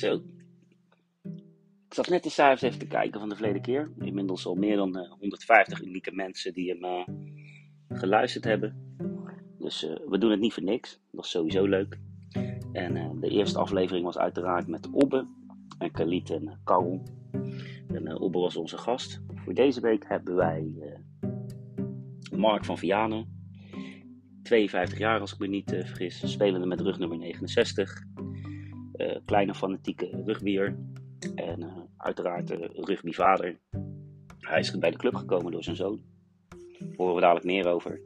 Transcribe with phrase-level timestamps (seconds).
[0.00, 0.22] Zo.
[1.88, 3.90] Ik zat net de cijfers even te kijken van de verleden keer.
[3.98, 7.04] Inmiddels al meer dan eh, 150 unieke mensen die hem eh,
[7.88, 8.96] geluisterd hebben.
[9.58, 11.00] Dus eh, we doen het niet voor niks.
[11.10, 11.98] Dat is sowieso leuk.
[12.72, 15.26] En eh, de eerste aflevering was uiteraard met Obbe
[15.78, 17.02] en Khalid en Karel.
[17.94, 19.20] En eh, Obbe was onze gast.
[19.34, 21.28] Voor deze week hebben wij eh,
[22.38, 23.38] Mark van Vianen.
[24.42, 26.32] 52 jaar als ik me niet eh, vergis.
[26.32, 28.02] Spelende met rugnummer 69.
[29.00, 30.78] Eh, kleine fanatieke rugbyer.
[31.34, 33.58] En eh, uiteraard uh, rugbyvader.
[34.38, 36.02] Hij is bij de club gekomen door zijn zoon.
[36.78, 38.00] Daar horen we dadelijk meer over.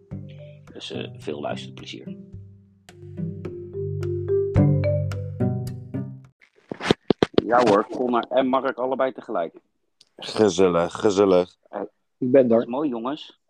[0.72, 2.16] Dus eh, veel luisterplezier.
[7.44, 9.54] Ja hoor, Connor en Mark allebei tegelijk.
[10.16, 11.56] Gezellig, gezellig.
[12.18, 12.64] Ik ben Dat er.
[12.64, 13.40] is mooi jongens.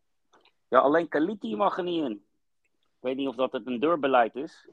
[0.68, 2.12] Ja, alleen Kaliti mag er niet in.
[2.12, 4.68] Ik weet niet of dat het een deurbeleid is.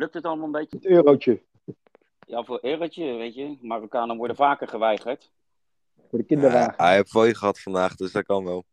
[0.00, 0.76] Lukt het allemaal een beetje?
[0.76, 1.42] Het eurotje
[2.26, 3.58] Ja, voor eurotje, weet je.
[3.60, 5.30] Marokkanen worden vaker geweigerd.
[6.08, 6.74] voor de kinderwagen.
[6.76, 8.64] hij heeft fooi gehad vandaag, dus dat kan wel.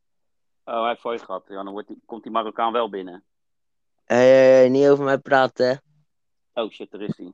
[0.64, 1.46] Oh, hij heeft fooi gehad.
[1.48, 3.24] Ja, dan wordt die, komt die Marokkaan wel binnen.
[4.06, 5.68] Hé, hey, hey, niet over mij praten.
[5.68, 6.62] hè.
[6.62, 7.26] Oh shit, daar is hij.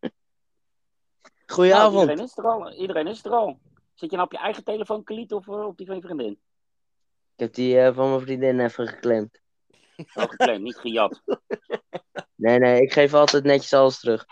[0.00, 0.12] Nou,
[1.46, 2.00] Goedenavond.
[2.00, 2.72] iedereen is er al.
[2.72, 3.58] Iedereen is er al.
[3.94, 6.32] Zit je nou op je eigen telefoon, Kaliet, of eh, op die van je vriendin?
[7.34, 9.40] Ik heb die eh, van mijn vriendin even geclaimd.
[9.96, 11.22] Oh, geclaimd, niet gejat.
[12.42, 14.26] Nee, nee, ik geef altijd netjes alles terug.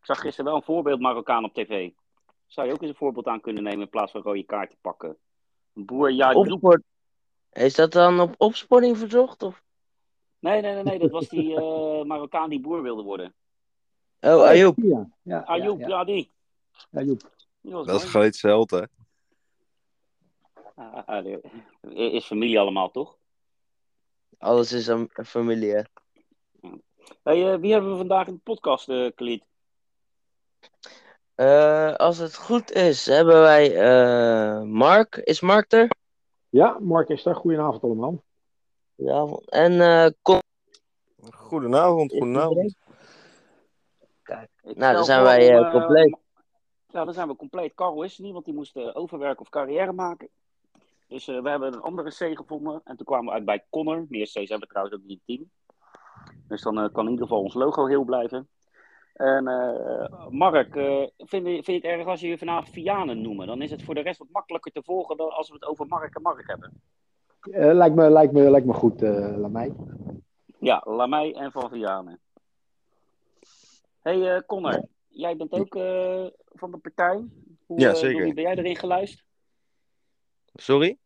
[0.00, 1.90] Ik zag gisteren wel een voorbeeld Marokkaan op tv.
[2.46, 4.76] Zou je ook eens een voorbeeld aan kunnen nemen in plaats van rode kaart te
[4.80, 5.16] pakken?
[5.74, 6.34] Een boer, ja.
[7.52, 9.42] Is dat dan op opsporing verzocht?
[9.42, 9.62] Of?
[10.38, 13.34] Nee, nee, nee, nee, dat was die eh, Marokkaan die boer wilde worden.
[14.20, 14.76] Oh, Ayoub.
[14.82, 16.04] Ja, ja, Ayoub, ja, ja, ja.
[16.04, 16.30] die.
[17.60, 18.26] Dat is mooi.
[18.26, 18.82] iets held, hè?
[20.74, 21.42] Ah, ah,
[21.80, 23.16] is familie allemaal, toch?
[24.38, 25.74] Alles is een een familie.
[25.74, 25.82] hè.
[27.22, 29.44] Hey, eh, wie hebben we vandaag in de podcast, Khalid?
[31.34, 35.16] Eh, als het goed is, hebben wij eh, Mark.
[35.16, 35.90] Is Mark er?
[36.48, 37.34] ja, Mark is er.
[37.34, 38.22] Goedenavond allemaal.
[38.96, 39.50] Goedenavond.
[39.50, 40.40] En eh Con.
[41.30, 42.76] Goedenavond, goedenavond.
[44.62, 46.16] Ik Nou, dan zijn wij, om, eh, compleet.
[46.88, 47.74] Ja, dan zijn we compleet.
[47.74, 50.28] Karel is er niet, want die moest overwerken of carrière maken.
[51.08, 52.80] Dus eh, we hebben een andere C gevonden.
[52.84, 54.06] En toen kwamen we uit bij Connor.
[54.08, 55.50] Meer C's hebben we trouwens ook niet in het team.
[56.48, 58.48] Dus dan eh, kan in ieder geval ons logo heel blijven.
[59.12, 63.20] En eh, Mark, eh, vind, je, vind je het erg als je je vanavond Vianen
[63.20, 63.46] noemen?
[63.46, 65.86] Dan is het voor de rest wat makkelijker te volgen dan als we het over
[65.86, 66.80] Mark en Mark hebben.
[67.50, 69.72] Eh, lijkt, me, lijkt, me, lijkt me goed, eh mij.
[70.58, 72.20] Ja, Lamai en Van Vianen.
[74.02, 77.24] hey, eh, Connor, jij bent ook eh, van de partij.
[77.66, 78.12] Hoe, Ja, zeker.
[78.12, 79.24] Door wie ben jij erin geluisterd?
[80.54, 80.98] Sorry?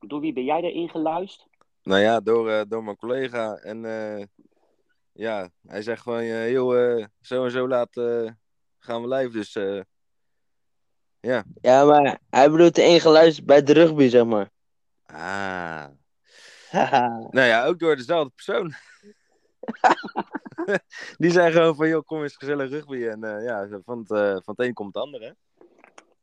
[0.00, 1.49] Door wie ben jij erin geluisterd?
[1.82, 3.56] Nou ja, door, eh, door mijn collega.
[3.56, 4.24] En eh,
[5.12, 8.30] ja, hij zegt van, eh, joh, eh, zo en zo laat eh,
[8.78, 9.30] gaan we live.
[9.30, 9.80] Dus eh,
[11.20, 11.44] ja.
[11.60, 14.50] Ja, maar hij bedoelt ingeluisterd bij de rugby, zeg maar.
[15.06, 15.86] Ah.
[17.30, 18.74] Nou ja, ook door dezelfde persoon.
[21.18, 23.06] Die zei gewoon van, joh, kom eens gezellig rugby.
[23.06, 25.30] En eh, ja, van het, eh, van het een komt het ander, hè?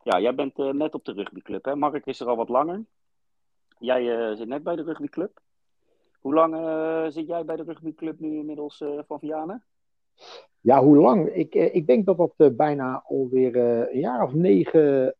[0.03, 1.75] Ja, jij bent net op de rugbyclub, hè?
[1.75, 2.85] Mark is er al wat langer.
[3.79, 5.41] Jij eh, zit net bij de rugbyclub.
[6.27, 9.63] Hoe lang eh, zit jij bij de rugbyclub nu inmiddels eh, van Vianen?
[10.61, 11.27] Ja, hoe lang?
[11.27, 15.15] Ik, ik denk dat dat bijna alweer een jaar of negen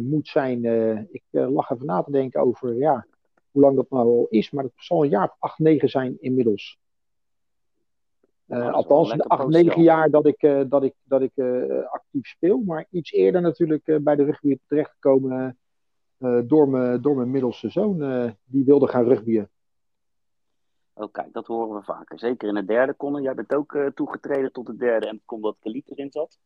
[0.00, 0.64] moet zijn.
[1.10, 3.06] Ik eh, lag even na te denken over ja,
[3.50, 4.50] hoe lang dat nou al is.
[4.50, 6.78] Maar het zal een jaar of acht, negen zijn inmiddels.
[8.44, 11.32] Nou, althans, de acht, negen jaar dat ik, dat ik, dat ik
[11.90, 12.58] actief speel.
[12.58, 15.58] Maar iets eerder natuurlijk bij de rugby terechtgekomen
[16.46, 18.02] door, mijn, door mijn middelste zoon.
[18.02, 19.50] eh, die wilde gaan rugbyen.
[20.92, 22.18] Oh, kijk, dat horen we vaker.
[22.18, 23.22] Zeker in het derde, Connor.
[23.22, 26.38] Jij bent ook eh, toegetreden tot het derde en het komt dat Kaliet erin zat.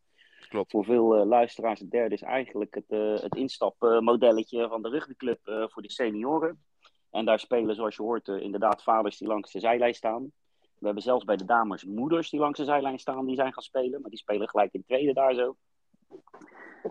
[0.49, 0.71] Klopt.
[0.71, 5.47] Voor veel eh, luisteraars, het derde is eigenlijk het, eh, het instapmodelletje van de rugbyclub
[5.47, 6.65] eh, voor de senioren.
[7.11, 10.33] En daar spelen, zoals je hoort, eh, inderdaad vaders die langs de zijlijn staan.
[10.79, 13.63] We hebben zelfs bij de dames moeders die langs de zijlijn staan, die zijn gaan
[13.63, 14.01] spelen.
[14.01, 15.57] Maar die spelen gelijk in tweede daar zo.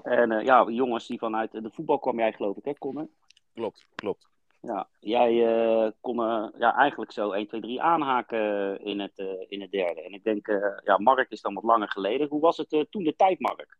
[0.03, 3.07] En eh, ja, jongens die vanuit de voetbal kwam jij geloof ik, hè Connor?
[3.53, 4.31] Klopt, klopt.
[4.61, 9.25] Ja, jij eh, kon eh, ja, eigenlijk zo 1, 2, 3 aanhaken in het, eh,
[9.47, 10.01] in het derde.
[10.01, 12.27] En ik denk, eh, ja, Mark is dan wat langer geleden.
[12.27, 13.77] Hoe was het toen de tijd, Mark?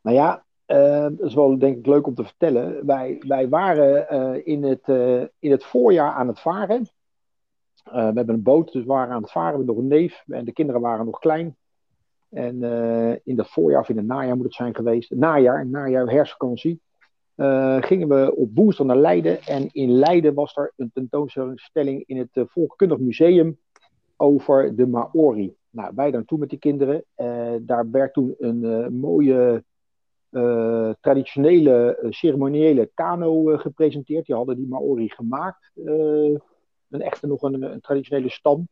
[0.00, 2.86] Nou ja, eh, dat is wel denk ik leuk om te vertellen.
[2.86, 6.88] Wij, wij waren eh, in, het, eh, in het voorjaar aan het varen.
[7.84, 10.22] Eh, we hebben een boot, dus we waren aan het varen met nog een neef.
[10.26, 11.56] En de kinderen waren nog klein.
[12.36, 15.10] En eh, in dat voorjaar of in het najaar moet het zijn geweest.
[15.10, 16.80] Najaar, najaar herfstvakantie.
[17.34, 19.42] eh, gingen we op woensdag naar Leiden.
[19.42, 23.58] En in Leiden was er een tentoonstelling in het eh, Volkenkundig Museum
[24.16, 25.54] over de Maori.
[25.70, 27.04] Nou, wij daar naartoe met die kinderen.
[27.66, 29.64] Daar werd toen een mooie
[31.00, 34.26] traditionele ceremoniële kano gepresenteerd.
[34.26, 35.70] Die hadden die Maori gemaakt.
[35.74, 38.68] een echte nog een, een traditionele stam.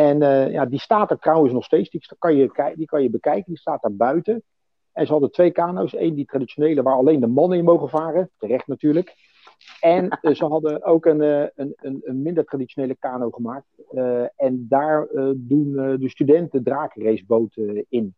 [0.00, 1.90] En eh, ja, die staat er trouwens nog steeds.
[1.90, 3.44] Die kan, je, die kan je bekijken.
[3.46, 4.42] Die staat daar buiten.
[4.92, 5.94] En ze hadden twee kano's.
[5.94, 8.30] Eén die traditionele waar alleen de mannen in mogen varen.
[8.38, 9.14] Terecht natuurlijk.
[9.80, 13.66] En eh, ze hadden ook een, eh, een, een, een minder traditionele kano gemaakt.
[14.36, 18.14] En daar doen de studenten drakenraceboten in.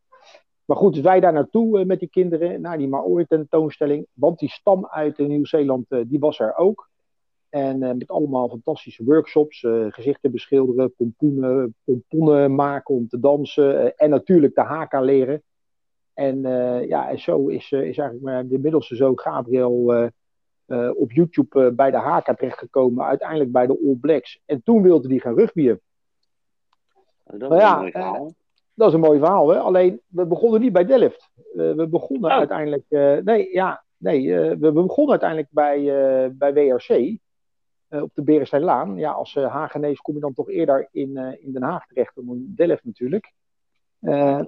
[0.64, 4.06] Maar goed, wij daar naartoe met die kinderen, naar die Maori tentoonstelling.
[4.12, 6.90] Want die stam uit Nieuw-Zeeland, die was er ook.
[7.52, 13.78] En eh, met allemaal fantastische workshops, eh, gezichten beschilderen, pompoenen, pomponnen maken om te dansen.
[13.84, 15.42] eh, en natuurlijk de haka leren.
[16.14, 16.40] En
[16.86, 20.10] ja, en zo is, is eigenlijk maar de middelste zoon Gabriel
[20.94, 23.04] op YouTube bij de haka terechtgekomen.
[23.04, 24.40] Uiteindelijk bij de All Blacks.
[24.46, 25.80] En toen wilde hij gaan rugbyen.
[27.24, 28.34] Oh, dat Nou is ja, een mooi verhaal.
[28.74, 29.58] Dat is een mooi verhaal, hè?
[29.58, 31.30] Alleen, we begonnen niet bij Delft.
[31.52, 32.36] We begonnen Oh.
[32.36, 32.84] uiteindelijk...
[33.24, 35.82] nee, ja, nee we, we begonnen uiteindelijk bij,
[36.34, 37.20] bij WRC.
[37.92, 38.96] Eh, op de Berensteinlaan.
[38.96, 42.14] Ja, als uh, Hagenees kom je dan toch eerder in, eh, in Den Haag terecht
[42.14, 43.32] dan in Delft natuurlijk.
[44.00, 44.40] Eh,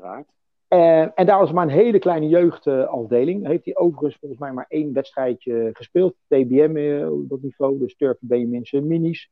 [0.69, 3.47] en, en daar was maar een hele kleine jeugdafdeling.
[3.47, 6.15] Heeft hij overigens volgens mij maar één wedstrijdje gespeeld.
[6.29, 9.31] TBM eh, op dat niveau, dus Turken, Benjamins en Minis.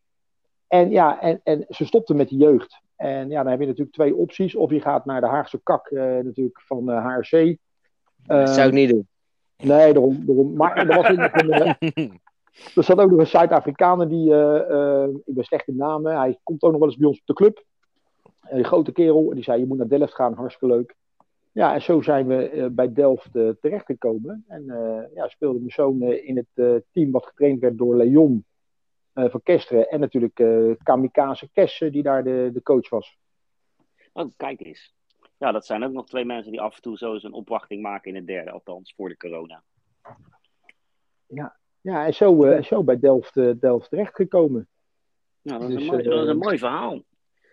[0.68, 2.80] En ja, en, en ze stopten met de jeugd.
[2.96, 4.54] En ja, dan heb je natuurlijk twee opties.
[4.54, 7.56] Of je gaat naar de Haagse kak eh, natuurlijk van de HRC.
[8.26, 9.08] Dat zou ik niet doen.
[9.56, 10.26] Nee, daarom.
[10.26, 10.56] daarom.
[10.56, 12.20] Maar er was een...
[12.74, 14.32] er zat ook nog een Zuid-Afrikaner die...
[14.32, 16.18] eh, eh, ik ben slecht in namen.
[16.18, 17.64] Hij komt ook nog wel eens bij ons op de club.
[18.40, 19.28] Een grote kerel.
[19.28, 20.34] En die zei, je moet naar Delft gaan.
[20.34, 20.94] Hartstikke leuk.
[21.52, 24.44] Ja, en zo zijn we eh, bij Delft terechtgekomen.
[24.48, 24.64] En
[25.14, 28.44] ja, speelde mijn zoon in het team wat getraind werd door Leon
[29.14, 29.88] van Kesteren.
[29.88, 30.42] En natuurlijk
[30.82, 33.18] Kamikaze Kess, eh, die daar de, de coach was.
[34.12, 34.94] Oh, kijk eens.
[35.36, 37.82] Ja, dat zijn ook nog twee mensen die af en toe zo eens een opwachting
[37.82, 39.62] maken in het derde, althans voor de corona.
[41.26, 44.68] Ja, en zo, eh, zo bij Delft, eh, Delft terechtgekomen.
[45.42, 47.02] Nou, dat is, Dus, een, mooi, eh, dat is een mooi verhaal.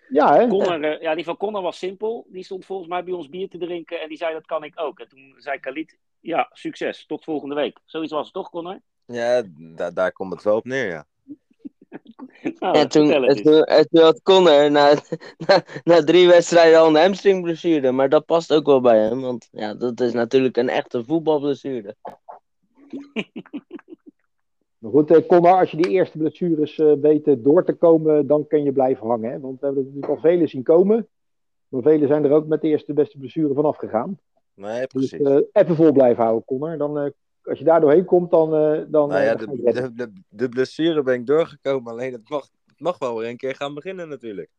[0.09, 0.47] Ja, hè?
[0.47, 2.25] Connor, eh, ja, die van Connor was simpel.
[2.29, 4.73] Die stond volgens mij bij ons bier te drinken en die zei dat kan ik
[4.79, 4.99] ook.
[4.99, 7.79] En toen zei Khalid, ja, succes, tot volgende week.
[7.85, 8.79] Zoiets was het toch, Connor?
[9.05, 9.43] Ja,
[9.75, 11.05] da- daar komt het wel op neer, ja.
[12.59, 14.93] Nou, en, toen, het toen, en toen had Connor na,
[15.47, 17.91] na, na drie wedstrijden al een hamstringblessure.
[17.91, 19.21] Maar dat past ook wel bij hem.
[19.21, 21.95] Want ja, dat is natuurlijk een echte voetbalblessure.
[24.79, 28.27] Maar goed, eh, Connor, als je die eerste blessures eh, weet eh, door te komen,
[28.27, 29.31] dan kun je blijven hangen.
[29.31, 29.39] Hè?
[29.39, 31.07] Want we hebben natuurlijk al vele zien komen.
[31.67, 34.19] Maar velen zijn er ook met de eerste beste blessure vanaf gegaan.
[34.53, 35.19] Nee, Dus precies.
[35.27, 36.77] eh, even vol blijven houden, Connor.
[36.77, 37.09] Dan, eh,
[37.43, 39.95] als je daar doorheen komt, dan, eh, dan, nou eh, ja, dan de, het redden.
[39.95, 41.91] de, de, de blessure ben ik doorgekomen.
[41.91, 44.49] Alleen het mag, het mag wel weer een keer gaan beginnen natuurlijk.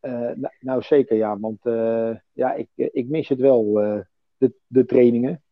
[0.00, 3.98] Eh, nou, nou, zeker ja, want eh, ja, ik, ik mis het wel, eh,
[4.36, 5.42] de, de trainingen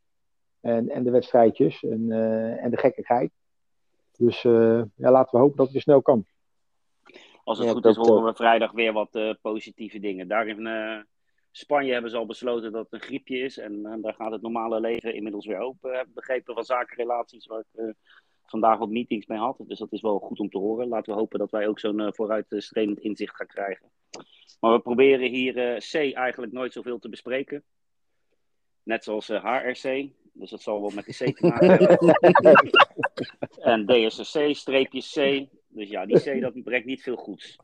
[0.61, 3.31] en, en de wedstrijdjes en, eh, en de gekkigheid.
[4.25, 6.25] Dus eh, ja, laten we hopen dat het weer snel kan.
[7.45, 10.29] Als het Ja, goed is, horen we vrijdag weer wat eh, positieve dingen.
[10.29, 10.99] Daar in eh,
[11.51, 13.59] Spanje hebben ze al besloten dat het een griepje is.
[13.59, 15.97] En eh, daar gaat het normale leven inmiddels weer open.
[15.97, 17.91] Heb begrepen van zakenrelaties waar ik eh,
[18.53, 19.57] vandaag wat meetings mee had.
[19.67, 20.89] Dus dat is wel goed om te horen.
[20.89, 23.91] Laten we hopen dat wij ook zo'n eh, vooruitstrevend inzicht gaan krijgen.
[24.61, 27.65] Maar we proberen hier eh, C eigenlijk nooit zoveel te bespreken.
[28.83, 30.11] Net zoals eh, HRC.
[30.33, 32.19] Dus dat zal wel met de C te maken hebben.
[33.73, 35.49] en DSC, streepje C.
[35.69, 37.57] Dus ja, die C dat brengt niet veel goeds.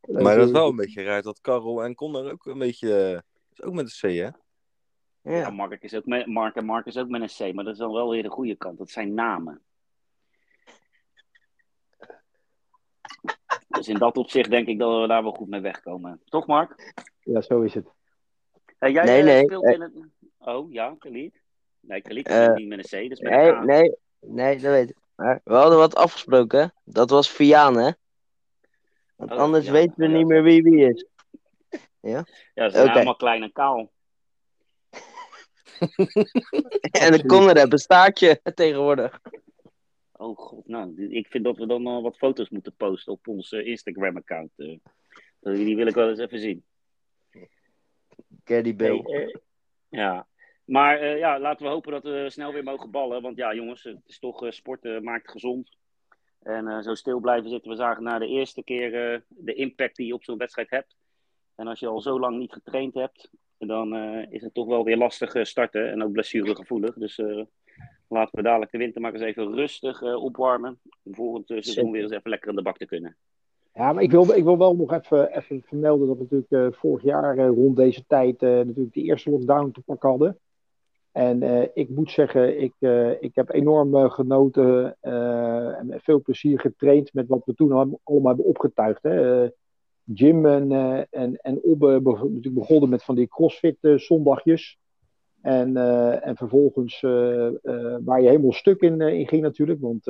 [0.00, 3.22] Maar dat is wel een beetje raar dat Karel en Connor ook een beetje...
[3.52, 4.30] is ook met een C, hè?
[5.32, 5.50] Ja, Ja.
[5.50, 7.78] Mark, is ook met, Mark en Mark is ook met een C, maar dat is
[7.78, 8.78] dan wel weer de goede kant.
[8.78, 9.62] Dat zijn namen.
[13.68, 16.20] Dus in dat opzicht denk ik dat we daar wel goed mee wegkomen.
[16.24, 16.94] Toch, Mark?
[17.20, 17.88] Ja, zo is het.
[18.78, 19.92] Hey, jij Nee, eh, nee, speelt in het...
[20.38, 21.43] Oh, ja, Khalid?
[21.86, 23.64] Nee, Khalid Eh, is niet met een C, dus met een Nee, A.
[23.64, 24.96] nee, nee, dat weet ik.
[25.14, 26.72] Maar we hadden wat afgesproken?
[26.84, 27.90] Dat was Viaan, hè?
[29.16, 31.06] Want Oh, anders weten we ja, niet meer wie wie is.
[32.00, 32.24] Ja,
[32.54, 33.92] ze zijn allemaal klein en kaal.
[36.90, 39.20] En de Connor heeft een staartje tegenwoordig.
[40.12, 43.52] Oh god, nou, ik vind dat we dan nog wat foto's moeten posten op ons
[43.52, 44.50] eh, Instagram-account.
[44.56, 44.78] eh.
[45.40, 46.64] die wil ik wel eens even zien.
[48.44, 49.00] Caddy Bill.
[49.04, 49.34] Hey, eh,
[49.88, 50.26] ja,
[50.64, 53.22] maar eh, ja, laten we hopen dat we snel weer mogen ballen.
[53.22, 55.76] Want ja, jongens, het is toch eh, sporten maakt gezond.
[56.42, 57.70] En eh, zo stil blijven zitten.
[57.70, 60.96] We zagen na de eerste keer eh, de impact die je op zo'n wedstrijd hebt.
[61.54, 64.84] En als je al zo lang niet getraind hebt, dan eh, is het toch wel
[64.84, 65.90] weer lastig eh, starten.
[65.90, 66.94] En ook blessuregevoelig.
[66.94, 67.42] Dus eh,
[68.08, 70.80] laten we dadelijk de winter maar eens even rustig eh, opwarmen.
[71.02, 73.16] Om volgend eh, seizoen weer eens even lekker aan de bak te kunnen.
[73.74, 76.80] Ja, maar ik wil, ik wil wel nog even, even vermelden dat we natuurlijk eh,
[76.80, 80.38] vorig jaar eh, rond deze tijd eh, natuurlijk de eerste lockdown te pakken hadden.
[81.14, 82.74] En ik moet zeggen, ik,
[83.20, 89.02] ik heb enorm genoten en veel plezier getraind met wat we toen allemaal hebben opgetuigd.
[89.02, 89.48] Hè.
[90.04, 90.72] Jim en,
[91.10, 94.78] en, en Obbe natuurlijk begonnen met van die crossfit zondagjes.
[95.40, 95.76] En,
[96.22, 97.00] en vervolgens
[98.04, 100.06] waar je helemaal stuk in, in ging natuurlijk, want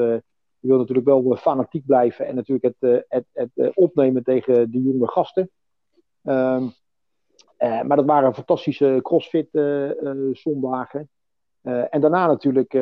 [0.65, 4.71] je wil natuurlijk wel fanatiek blijven en natuurlijk het, eh, het, het, eh, opnemen tegen
[4.71, 5.51] de jonge gasten.
[6.23, 6.73] Um,
[7.83, 9.49] maar dat waren fantastische crossfit
[10.33, 11.09] zondagen.
[11.63, 12.73] en daarna natuurlijk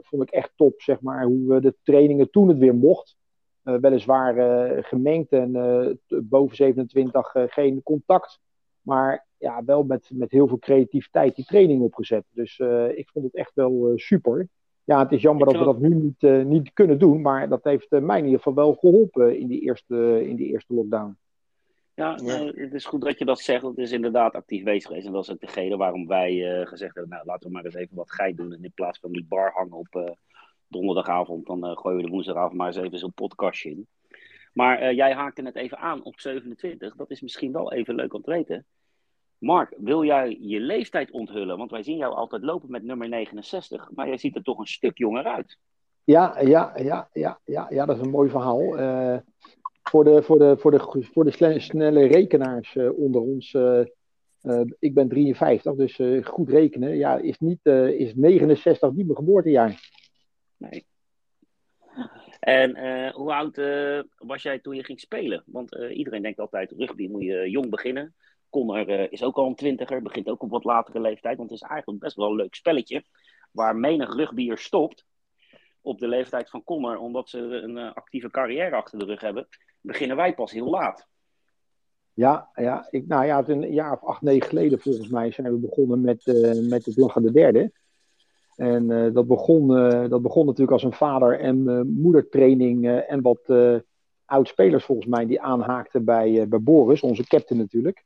[0.00, 3.16] vond ik echt top, zeg maar, hoe we de trainingen toen het weer mocht.
[3.62, 4.34] weliswaar
[4.84, 5.52] gemengd en
[6.08, 8.40] boven 27 geen contact.
[8.82, 12.24] Maar ja, wel met, met heel veel creativiteit die training opgezet.
[12.30, 12.58] Dus
[12.94, 14.48] ik vond het echt wel super.
[14.84, 17.64] Ja, het is jammer dat we dat nu niet, uh, niet kunnen doen, maar dat
[17.64, 21.16] heeft mij in ieder geval wel geholpen in die eerste, in die eerste lockdown.
[21.94, 23.62] Ja, het is goed dat je dat zegt.
[23.62, 25.06] Het is inderdaad actief bezig geweest.
[25.06, 27.74] En dat is ook de reden waarom wij gezegd hebben, nou laten we maar eens
[27.74, 28.52] even wat geit doen.
[28.52, 30.16] En in plaats van die bar hangen op
[30.66, 33.86] donderdagavond, dan gooien we de woensdagavond maar eens even zo'n podcastje in.
[34.52, 36.96] Maar jij haakte het even aan op 27.
[36.96, 38.66] Dat is misschien wel even leuk om te weten.
[39.38, 41.58] Mark, wil jij je leeftijd onthullen?
[41.58, 44.66] Want wij zien jou altijd lopen met nummer 69, maar jij ziet er toch een
[44.66, 45.58] stuk jonger uit.
[46.04, 48.76] Ja, ja, ja, ja, ja, ja dat is een mooi verhaal.
[49.92, 53.80] Voor, de, voor, de, voor, de, voor de snelle rekenaars uh, onder ons, uh,
[54.78, 56.96] ik ben 53, dus goed rekenen.
[56.96, 59.90] Ja, is, niet, is 69 niet mijn geboortejaar.
[60.56, 60.86] Nee.
[62.40, 62.70] En
[63.12, 63.56] hoe oud
[64.16, 65.42] was jij toen je ging spelen?
[65.46, 68.14] Want iedereen denkt altijd, rugby moet je jong beginnen.
[68.50, 71.36] Connor is ook al een twintiger, begint ook op wat latere leeftijd.
[71.36, 73.04] Want het is eigenlijk best wel een leuk spelletje.
[73.50, 75.04] Waar menig rugbier stopt
[75.82, 79.48] op de leeftijd van Connor, omdat ze een uh, actieve carrière achter de rug hebben,
[79.80, 81.06] beginnen wij pas heel laat.
[82.14, 85.58] Ja, ja, ik, nou ja, een jaar of acht, negen geleden volgens mij zijn we
[85.58, 87.72] begonnen met, uh, met het Lachende Derde.
[88.56, 89.68] En uh, dat, begon,
[90.08, 93.40] dat begon natuurlijk als een vader- en moedertraining en wat
[94.24, 98.04] oud-spelers volgens mij die aanhaakten bij, bij Boris, onze captain natuurlijk.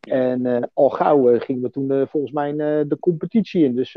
[0.00, 2.52] En al gauw gingen we toen volgens mij
[2.86, 3.74] de competitie in.
[3.74, 3.96] Dus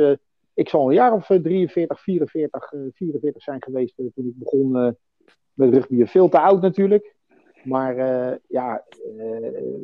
[0.57, 4.71] ik zal een jaar of 43, 44, 44 zijn geweest toen ik begon
[5.53, 6.05] met rugby.
[6.05, 7.15] Veel te oud natuurlijk.
[7.63, 7.95] Maar
[8.47, 8.83] ja,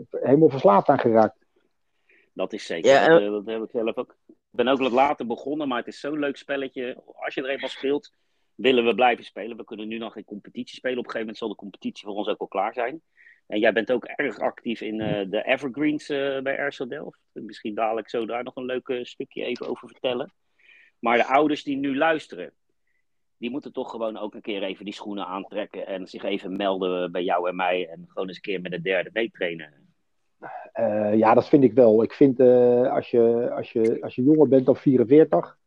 [0.09, 1.45] helemaal verslaafd aan geraakt.
[2.33, 2.91] Dat is zeker.
[2.91, 4.15] Ja, dat, dat, heb ik zelf ook.
[4.27, 7.01] Ik ben ook wat later begonnen, maar het is zo'n leuk spelletje.
[7.05, 8.11] Als je er eenmaal speelt,
[8.55, 9.57] willen we blijven spelen.
[9.57, 10.97] We kunnen nu nog geen competitie spelen.
[10.97, 13.01] Op een gegeven moment zal de competitie voor ons ook wel klaar zijn.
[13.47, 17.19] En jij bent ook erg actief in uh, de Evergreens uh, bij Erso Delft.
[17.31, 20.33] Misschien dadelijk zo daar nog een leuk stukje even over vertellen.
[21.03, 22.53] Maar de ouders die nu luisteren,
[23.37, 27.11] die moeten toch gewoon ook een keer even die schoenen aantrekken en zich even melden
[27.11, 29.73] bij jou en mij en gewoon eens een keer met de derde meetrainen.
[30.79, 32.03] Uh, ja, dat vind ik wel.
[32.03, 35.57] Ik vind als, je, als, je, als je jonger bent dan 44,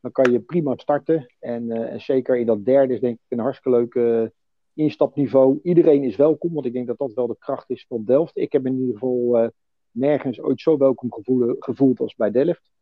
[0.00, 1.34] dan kan je prima starten.
[1.38, 4.32] En, en zeker in dat derde is denk ik een hartstikke leuke
[4.74, 5.60] instapniveau.
[5.62, 8.36] Iedereen is welkom, want ik denk dat dat wel de kracht is van Delft.
[8.36, 9.50] Ik heb in ieder geval
[9.90, 11.12] nergens ooit zo welkom
[11.58, 12.73] gevoeld als bij Delft.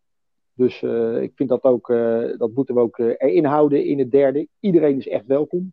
[0.54, 4.10] Dus uh, ik vind dat ook, uh, dat moeten we ook erin houden in het
[4.10, 4.48] derde.
[4.60, 5.72] Iedereen is echt welkom.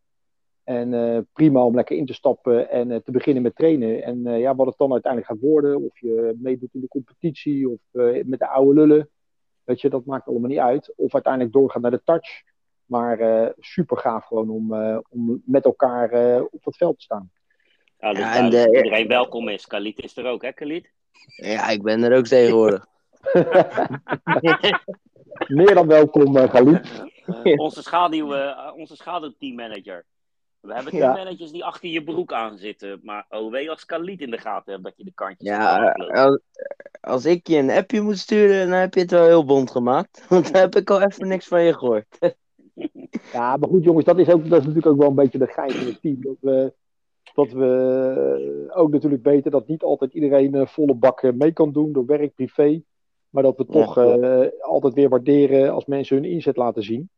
[0.64, 4.04] En prima om lekker in te stappen en te beginnen met trainen.
[4.04, 7.80] En ja, wat het dan uiteindelijk gaat worden, of je meedoet in de competitie of
[8.26, 9.10] met de oude lullen.
[9.64, 10.94] Weet je, dat maakt allemaal niet uit.
[10.96, 12.44] Of uiteindelijk doorgaan naar de touch.
[12.86, 17.04] Maar uh, super gaaf gewoon om, uh, om met elkaar uh, op het veld te
[17.04, 17.32] staan.
[18.00, 19.68] Ja, dus ja, en de, iedereen welkom is.
[19.68, 20.92] Khalid is er ook, hè Khalid?
[21.36, 22.86] Ja, ik ben er ook tegenwoordig.
[25.48, 27.04] Meer dan welkom, Khalid.
[27.56, 28.36] onze, schaduw,
[28.76, 30.06] onze schaduwteammanager.
[30.60, 33.00] We hebben teammanagers die achter je broek aan zitten.
[33.04, 36.40] Maar oh wee als Khalid in de gaten hebt dat je de kantjes Ja, als,
[37.02, 40.26] als ik je een appje moet sturen, dan heb je het wel heel bond gemaakt.
[40.30, 42.18] Want dan heb ik al even niks van je gehoord.
[43.34, 45.48] Ja, maar goed jongens, dat is, ook, dat is natuurlijk ook wel een beetje de
[45.48, 46.22] gein van het team.
[46.22, 46.74] Dat we,
[47.34, 52.06] dat we ook natuurlijk weten dat niet altijd iedereen volle bak mee kan doen door
[52.06, 52.82] werk, privé.
[53.30, 57.10] Maar dat we toch uh, altijd weer waarderen als mensen hun inzet laten zien.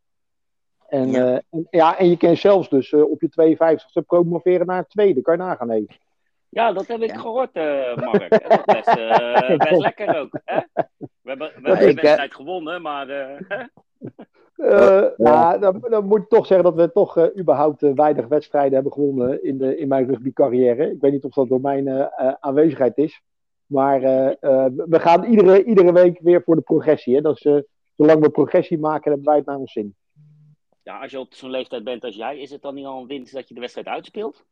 [0.88, 3.58] En ja, uh, en, ja, en je kan zelfs dus op je
[4.00, 5.22] 52e promoveren naar het tweede.
[5.22, 5.88] Kan je nagaan, nee.
[6.50, 7.18] Ja, dat heb ik ja.
[7.18, 7.54] gehoord,
[7.96, 8.30] Mark.
[8.30, 8.96] Dat is best,
[9.70, 10.40] best lekker ook.
[10.44, 10.60] Hè?
[10.96, 13.08] We hebben, we hebben de wedstrijd gewonnen, maar...
[14.62, 15.58] Uh, ja.
[15.58, 18.92] dan, dan, moet ik toch zeggen dat we toch uh, überhaupt uh, weinig wedstrijden hebben
[18.92, 20.92] gewonnen in, de, in mijn rugbycarrière.
[20.92, 23.22] Ik weet niet of dat door mijn aanwezigheid is.
[23.72, 27.16] Maar we gaan iedere, iedere week weer voor de progressie.
[27.16, 27.22] Hè?
[27.22, 27.64] Dat is,
[27.96, 29.96] zolang we progressie maken, hebben wij het naar ons zin.
[30.84, 33.08] Ja, als je op zo'n leeftijd bent als jij, is het dan niet al een
[33.08, 34.46] winst dat je de wedstrijd uitspeelt?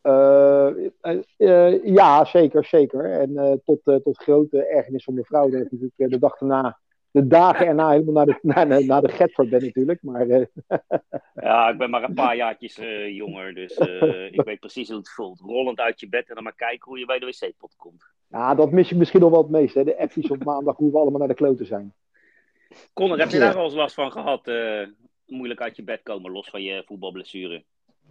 [0.00, 3.10] Eh, eh, eh, ja, zeker, zeker.
[3.10, 6.18] En eh, tot, eh, tot grote ergernis van mijn vrouw, dat ik natuurlijk eh, de
[6.18, 6.78] dag erna,
[7.16, 10.02] de dagen erna helemaal naar de, naar, naar- naar de Getford ben natuurlijk.
[10.02, 10.46] Maar eh,
[11.34, 14.96] Ja, ik ben maar een paar jaartjes eh, jonger, dus eh, ik weet precies hoe
[14.98, 15.40] het voelt.
[15.40, 18.04] Rollend uit je bed en dan maar kijken hoe je bij de wc-pot komt.
[18.28, 19.74] ja, dat mis je misschien nog wel het meest.
[19.74, 19.84] Hè?
[19.84, 21.94] De appjes op maandag, hoe we allemaal naar de kloten zijn.
[22.92, 24.48] Connor, heb je daar wel eens last van gehad?
[24.48, 24.86] eh,
[25.26, 27.64] moeilijk uit je bed komen, los van je voetbalblessure?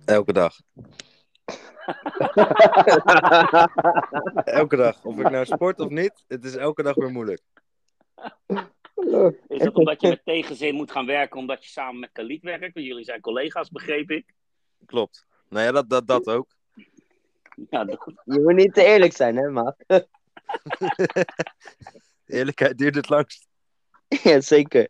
[0.05, 0.55] Elke dag.
[4.45, 5.05] Elke dag.
[5.05, 7.41] Of ik nou sport of niet, het is elke dag weer moeilijk.
[9.47, 12.73] Is dat omdat je met tegenzin moet gaan werken, omdat je samen met Khalid werkt?
[12.73, 14.33] Want jullie zijn collega's, begreep ik.
[14.85, 15.25] Klopt.
[15.49, 16.55] Nou ja, dat, dat, dat ook.
[17.69, 19.75] Ja, dat- Je moet niet te eerlijk zijn, hè, maat?
[22.25, 23.47] Eerlijkheid duurt het langst.
[24.23, 24.87] ja, zeker.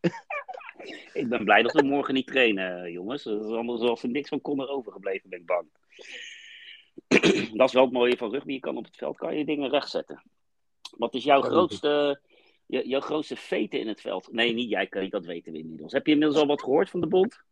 [1.14, 3.24] ik ben blij dat we morgen niet trainen, eh, jongens.
[3.24, 5.68] Dat is anders was er niks van Connor overgebleven, ben ik bang.
[7.58, 8.54] dat is wel het mooie van rugby.
[8.54, 10.24] Je kan op het veld kan je dingen rechtzetten.
[10.98, 12.22] Wat is jouw grootste,
[12.66, 14.32] je, jouw grootste veten in het veld?
[14.32, 15.92] Nee, niet jij, Khalid, dat weten we inmiddels.
[15.92, 17.44] Heb je inmiddels al wat gehoord van de bond?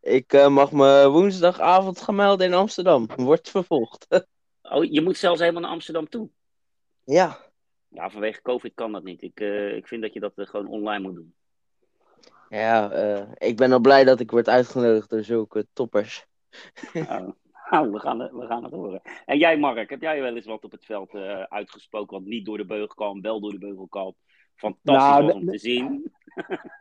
[0.00, 3.06] Ik eh, mag me woensdagavond gaan melden in Amsterdam.
[3.16, 4.06] Wordt vervolgd.
[4.62, 6.30] Oh, je moet zelfs helemaal naar Amsterdam toe.
[7.04, 7.48] ja.
[7.88, 9.22] Ja, vanwege COVID kan dat niet.
[9.22, 11.34] Ik, eh, ik vind dat je dat eh, gewoon online moet doen.
[12.48, 12.92] Ja,
[13.38, 16.26] ik ben al blij dat ik word uitgenodigd door zulke toppers.
[16.92, 17.34] Nou,
[17.70, 19.00] nou, we, gaan, we gaan het horen.
[19.26, 22.44] En jij, Mark, heb jij wel eens wat op het veld eh, uitgesproken wat niet
[22.44, 24.14] door de beugel kwam, wel door de beugel kwam?
[24.54, 26.12] Fantastisch Nou, om te zien.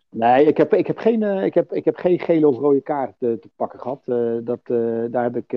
[0.10, 2.82] Nee, ik heb, ik heb, geen, eh, ik heb, ik heb geen gele of rode
[2.82, 4.02] kaart eh, te pakken gehad.
[4.06, 4.66] Eh, dat,
[5.12, 5.50] daar heb ik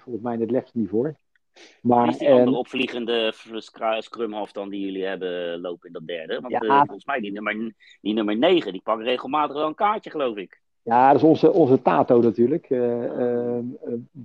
[0.00, 1.14] volgens mij het lefst niet voor.
[1.54, 6.06] Wie Maar is die andere opvliegende scr- scrumhalf dan die jullie hebben lopen in dat
[6.06, 6.40] derde?
[6.40, 6.84] Want Ja.
[6.84, 10.62] volgens mij die nummer, die nummer 9, die pakt regelmatig wel een kaartje, geloof ik.
[10.84, 12.70] Ja, dat is onze, onze Tato natuurlijk.
[12.70, 13.64] Eh, eh, eh,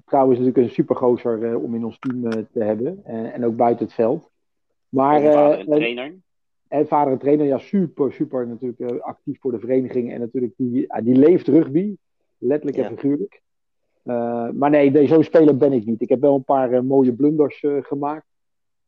[0.05, 3.05] trouwens natuurlijk een supergozer eh, om in ons team te hebben.
[3.05, 4.29] En ook buiten het veld.
[4.89, 6.15] Maar, vader en trainer.
[6.67, 10.13] En vader en trainer, ja, super, super natuurlijk actief voor de vereniging.
[10.13, 11.95] En natuurlijk, die, die leeft rugby.
[12.37, 12.89] Letterlijk en Ja.
[12.89, 13.41] figuurlijk.
[14.53, 16.01] Maar nee, nee, zo'n speler ben ik niet.
[16.01, 18.25] Ik heb wel een paar mooie blunders gemaakt.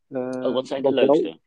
[0.10, 1.38] Oh, wat zijn de leukste?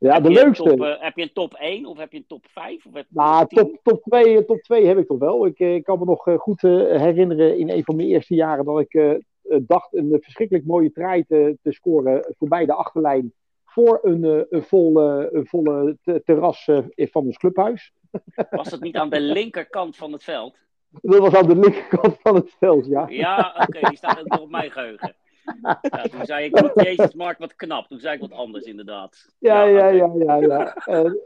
[0.00, 0.68] Ja, heb de je een leukste.
[0.68, 2.86] Top, eh, heb je een top 1 of heb je een top 5?
[2.86, 5.46] Of heb je Nou, top, top, 2, top 2 heb ik toch wel.
[5.46, 8.34] Ik, eh, ik kan me nog eh, goed eh, herinneren in een van mijn eerste
[8.34, 12.74] jaren dat ik eh, eh, dacht een verschrikkelijk mooie trein te, te scoren voorbij de
[12.74, 13.32] achterlijn
[13.64, 17.92] voor een, eh, een, vol, eh, een volle te- terras eh, van ons clubhuis.
[18.50, 20.56] Was het niet aan de linkerkant van het veld?
[21.02, 23.06] Dat was aan de linkerkant van het veld, ja.
[23.08, 25.14] Ja, oké, die staat ook nog op mijn geheugen.
[25.62, 27.86] Ja, toen zei ik, wat, jezus Mark, wat knap.
[27.86, 29.26] Toen zei ik wat anders, inderdaad.
[29.38, 30.36] Ja, ja, ja, ja.
[30.36, 30.74] ja.
[30.74, 31.18] En-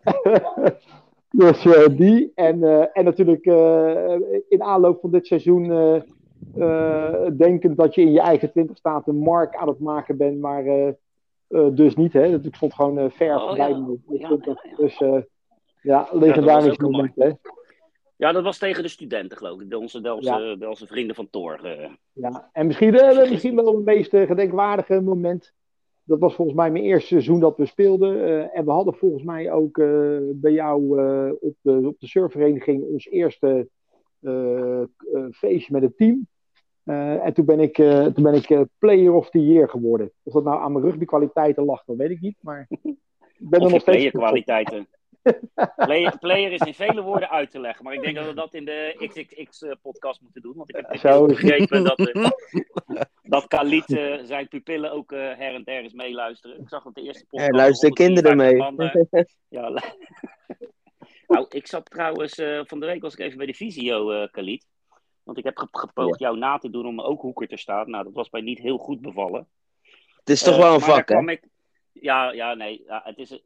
[1.30, 2.32] dus eh, die.
[2.34, 4.14] En, eh, en natuurlijk eh,
[4.48, 6.02] in aanloop van dit seizoen
[7.36, 10.64] denkend dat je in je eigen 20 staat een mark aan het maken bent, maar
[11.72, 12.12] dus niet.
[12.12, 12.30] Hè?
[12.30, 13.68] Dat- Ik stond gewoon ver Oh, voorbij.
[13.68, 13.76] ja.
[13.78, 14.62] met- met Ja, 20.
[14.64, 14.76] ja, ja.
[14.76, 14.98] Dus
[15.82, 17.12] ja, legendarisch moment.
[17.14, 17.30] Hè?
[18.16, 19.70] Ja, dat was tegen de studenten, geloof ik.
[19.70, 21.62] De onze Delse, Delse vrienden van Torg.
[21.62, 21.90] eh.
[22.12, 22.50] Ja.
[22.52, 25.52] En misschien, eh, misschien wel het meest eh, gedenkwaardige moment.
[26.04, 28.52] Dat was volgens mij mijn eerste seizoen dat we speelden.
[28.52, 29.76] En we hadden volgens mij ook
[30.34, 30.80] bij jou
[31.40, 33.68] op, de, op de surfvereniging ons eerste
[35.30, 36.26] feestje met het team.
[37.24, 37.74] En toen ben ik,
[38.14, 40.12] toen ben ik player of the year geworden.
[40.22, 42.36] Of dat nou aan mijn rugbykwaliteiten lag, dat weet ik niet.
[42.40, 42.96] Maar ik
[43.38, 44.86] ben Of er nog steeds playerkwaliteiten.
[45.76, 47.84] Player, player is in vele woorden uit te leggen.
[47.84, 50.54] Maar ik denk dat we dat in de XXX-podcast moeten doen.
[50.56, 52.30] Want ik heb Zo is begrepen dat, eh,
[53.22, 56.60] dat Khalid eh, zijn pupillen ook eh, her en der eens meeluisteren.
[56.60, 57.48] Ik zag dat de eerste podcast...
[57.50, 58.56] Er luisteren kinderen mee.
[58.62, 59.68] 153 man, eh, ja,
[61.26, 62.34] nou, ik zat trouwens...
[62.38, 64.66] eh, van de week was ik even bij de Visio, eh Khalid.
[65.22, 67.90] Want ik heb ge- gepoogd jou na te doen om ook hoeker te staan.
[67.90, 69.48] Nou, dat was mij niet heel goed bevallen.
[70.18, 71.36] Het is toch Eh, wel een vak, hè?
[71.92, 72.82] Ja, ja, nee.
[72.86, 73.42] Ja, het is...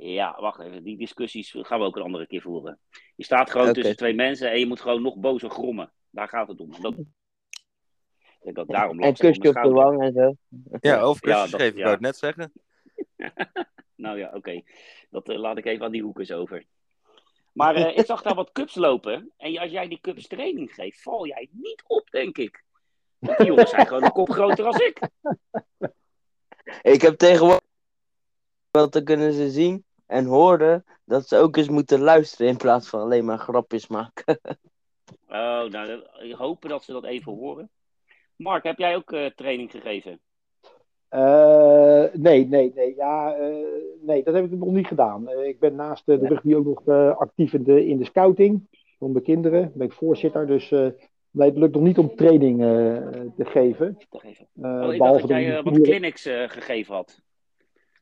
[0.00, 0.82] Ja, wacht even.
[0.82, 2.78] Die discussies gaan we ook een andere keer voeren.
[3.16, 5.92] Je staat gewoon tussen twee mensen en je moet gewoon nog bozer grommen.
[6.10, 6.70] Daar gaat het om.
[6.80, 6.94] Dat...
[6.98, 10.34] Ik denk dat daarom En kusje op de wang en zo.
[10.80, 11.80] Ja, over Ja, dat- geven, ik ja.
[11.80, 12.52] wou het net zeggen.
[13.94, 14.62] Nou ja, oké.
[15.10, 16.64] Dat eh, laat ik even aan die hoekers over.
[17.52, 19.32] Maar eh, ik zag daar wat cups lopen.
[19.36, 22.64] En als jij die cups training geeft, val jij niet op, denk ik.
[23.18, 25.00] Want die jongens zijn gewoon een kop groter als ik.
[26.82, 27.66] Ik heb tegenwoordig
[28.70, 32.88] wel te kunnen ze zien en horen dat ze ook eens moeten luisteren in plaats
[32.88, 34.38] van alleen maar grapjes maken.
[35.28, 37.70] Oh, nou, ik hoop dat ze dat even horen.
[38.36, 40.20] Mark, heb jij ook eh, training gegeven?
[41.08, 42.94] Eh, nee, nee, nee.
[42.96, 43.54] Ja, eh,
[44.00, 45.28] nee, dat heb ik nog niet gedaan.
[45.28, 48.68] Eh, ik ben naast de rugby ook nog eh, actief in de, in de scouting
[48.98, 49.60] van de kinderen.
[49.60, 50.46] Daar ben ik voorzitter.
[50.46, 50.88] Dus eh,
[51.30, 52.66] Nee, het lukt nog niet om training eh,
[53.36, 53.98] te geven.
[54.08, 54.46] Te geven.
[54.62, 57.20] Eh, Oh, ik dacht behalve dat jij wat clinics eh, gegeven had.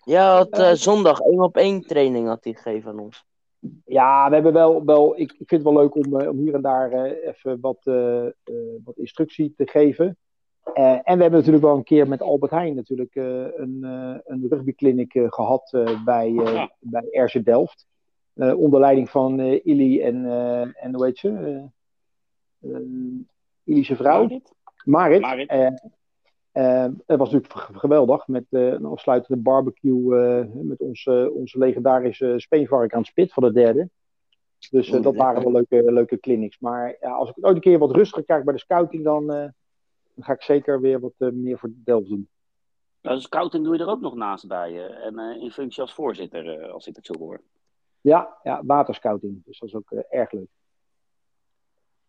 [0.06, 0.74] Ja, had eh, Eh.
[0.76, 3.24] zondag één op één training had hij gegeven aan ons.
[3.84, 6.54] Ja, we hebben wel, wel ik, ik vind het wel leuk om, eh, om hier
[6.54, 8.32] en daar eh, even wat, eh, eh,
[8.84, 10.16] wat instructie te geven.
[10.74, 13.24] Eh, en we hebben natuurlijk wel een keer met Albert Heijn natuurlijk eh,
[13.56, 16.70] een, eh een rugbyclinic eh, gehad eh, bij, eh Ja.
[16.78, 17.86] bij RC Delft.
[18.34, 21.62] Eh, onder leiding van eh Illy en, eh, en hoe heet ze?
[23.64, 24.22] Illy's vrouw.
[24.22, 24.50] Marit?
[24.84, 25.20] Marit.
[25.20, 25.82] Marit.
[26.56, 31.58] Eh, eh, het was natuurlijk geweldig met eh, een afsluitende barbecue eh, met onze, onze
[31.58, 33.90] legendarische speenvark aan het spit van de derde.
[34.70, 36.58] Dus eh, dat waren wel leuke, leuke clinics.
[36.58, 39.52] Maar ja, als ik ooit een keer wat rustiger krijg bij de scouting, dan, dan
[40.18, 42.28] ga ik zeker weer wat meer voor Delft doen.
[43.02, 44.86] Nou, scouting doe je er ook nog naast bij.
[44.88, 47.40] en in functie als voorzitter, als ik het zo hoor.
[48.00, 49.44] Ja, ja waterscouting.
[49.44, 50.48] Dus dat is ook erg leuk.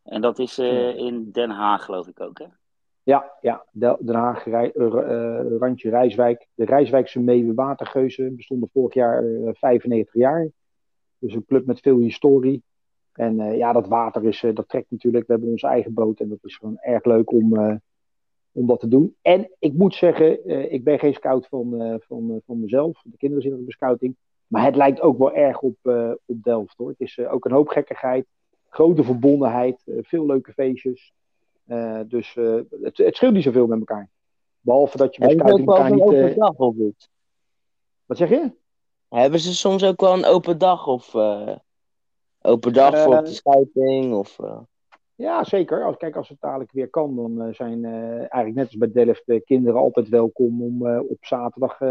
[0.03, 2.45] En dat is in Den Haag, geloof ik ook, hè?
[3.07, 3.65] Ja, ja.
[3.71, 6.47] Den Haag, eh, eh, randje Rijswijk.
[6.53, 10.49] De Rijswijkse Meeuwen Watergeuzen bestonden vorig jaar eh, 95 jaar.
[11.19, 12.63] Dus een club met veel historie.
[13.13, 15.27] En eh, ja, dat water is, eh, dat trekt natuurlijk.
[15.27, 17.75] We hebben onze eigen boot en dat is gewoon erg leuk om, eh,
[18.51, 19.15] om dat te doen.
[19.21, 23.01] En ik moet zeggen, eh, ik ben geen scout van, eh, van, eh, van mezelf.
[23.03, 24.15] De kinderen zitten op de scouting.
[24.47, 26.89] Maar het lijkt ook wel erg op, eh, op Delft hoor.
[26.89, 28.25] Het is eh, ook een hoop gekkigheid,
[28.69, 31.13] grote verbondenheid, eh, veel leuke feestjes.
[31.67, 34.09] Eh, dus eh, het, het scheelt niet zoveel met elkaar.
[34.59, 36.03] Behalve dat je bij Hebben ze ook scouting wel elkaar een niet.
[36.03, 36.75] open eh, dag of
[38.05, 38.51] wat zeg je?
[39.09, 41.15] Hebben ze soms ook wel een open dag of
[42.41, 44.13] open dag voor de scouting?
[44.13, 44.37] Of,
[45.15, 45.85] Ja, zeker.
[45.85, 49.39] Als, kijk, als het dadelijk weer kan, dan zijn eigenlijk net als bij Delft de
[49.39, 51.81] kinderen altijd welkom om op zaterdag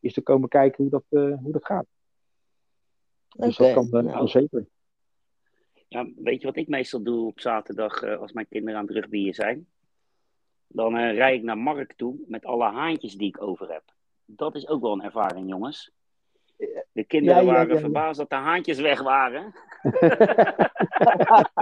[0.00, 1.86] eens te komen kijken hoe dat, hoe dat gaat.
[3.36, 4.28] Dus dat kan, nou.
[4.28, 4.66] zeker.
[5.88, 8.96] Ja, weet je wat ik meestal doe op zaterdag eh, als mijn kinderen aan het
[8.96, 9.66] rugbyen zijn?
[10.66, 13.82] Dan eh rijd ik naar Markt toe met alle haantjes die ik over heb.
[14.24, 15.90] Dat is ook wel een ervaring, jongens.
[16.92, 19.52] De kinderen Ja, ja, waren ja, verbaasd dat de haantjes weg waren.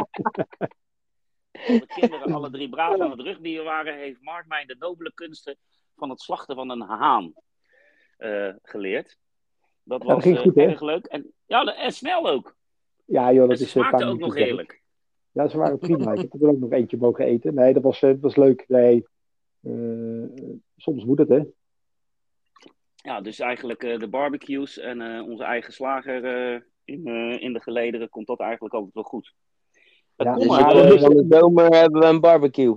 [1.67, 5.57] De kinderen alle drie braaf aan het rugbyen waren, heeft Mark mij de nobele kunsten
[5.97, 7.33] van het slachten van een haan
[8.17, 9.19] eh, geleerd.
[9.83, 11.07] Dat was goed, erg leuk.
[11.07, 12.56] En, ja, en snel ook.
[13.07, 14.83] Ja, joh, En dat ze is eh, smaakte ook nog heerlijk.
[15.33, 16.13] Ja, ze waren prima.
[16.13, 17.55] Ik heb er ook nog eentje mogen eten.
[17.55, 18.65] Nee, dat was, eh, dat was leuk.
[18.69, 19.07] Nee,
[19.61, 19.73] eh,
[20.77, 21.43] soms moet het, hè?
[22.97, 27.53] Ja, dus eigenlijk eh, de barbecues en eh, onze eigen slager eh, in, eh, in
[27.53, 29.35] de gelederen komt dat eigenlijk altijd wel goed.
[30.17, 32.77] Ja, dus in de, van de zomer hebben we een barbecue.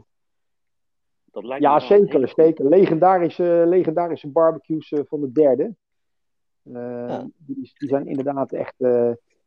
[1.31, 2.67] dat lijkt me Ja, zeker.
[2.69, 5.75] Legendarische, legendarische barbecues van de derde.
[6.63, 6.73] Eh,
[7.07, 7.27] Ja.
[7.37, 8.75] die, die zijn inderdaad echt.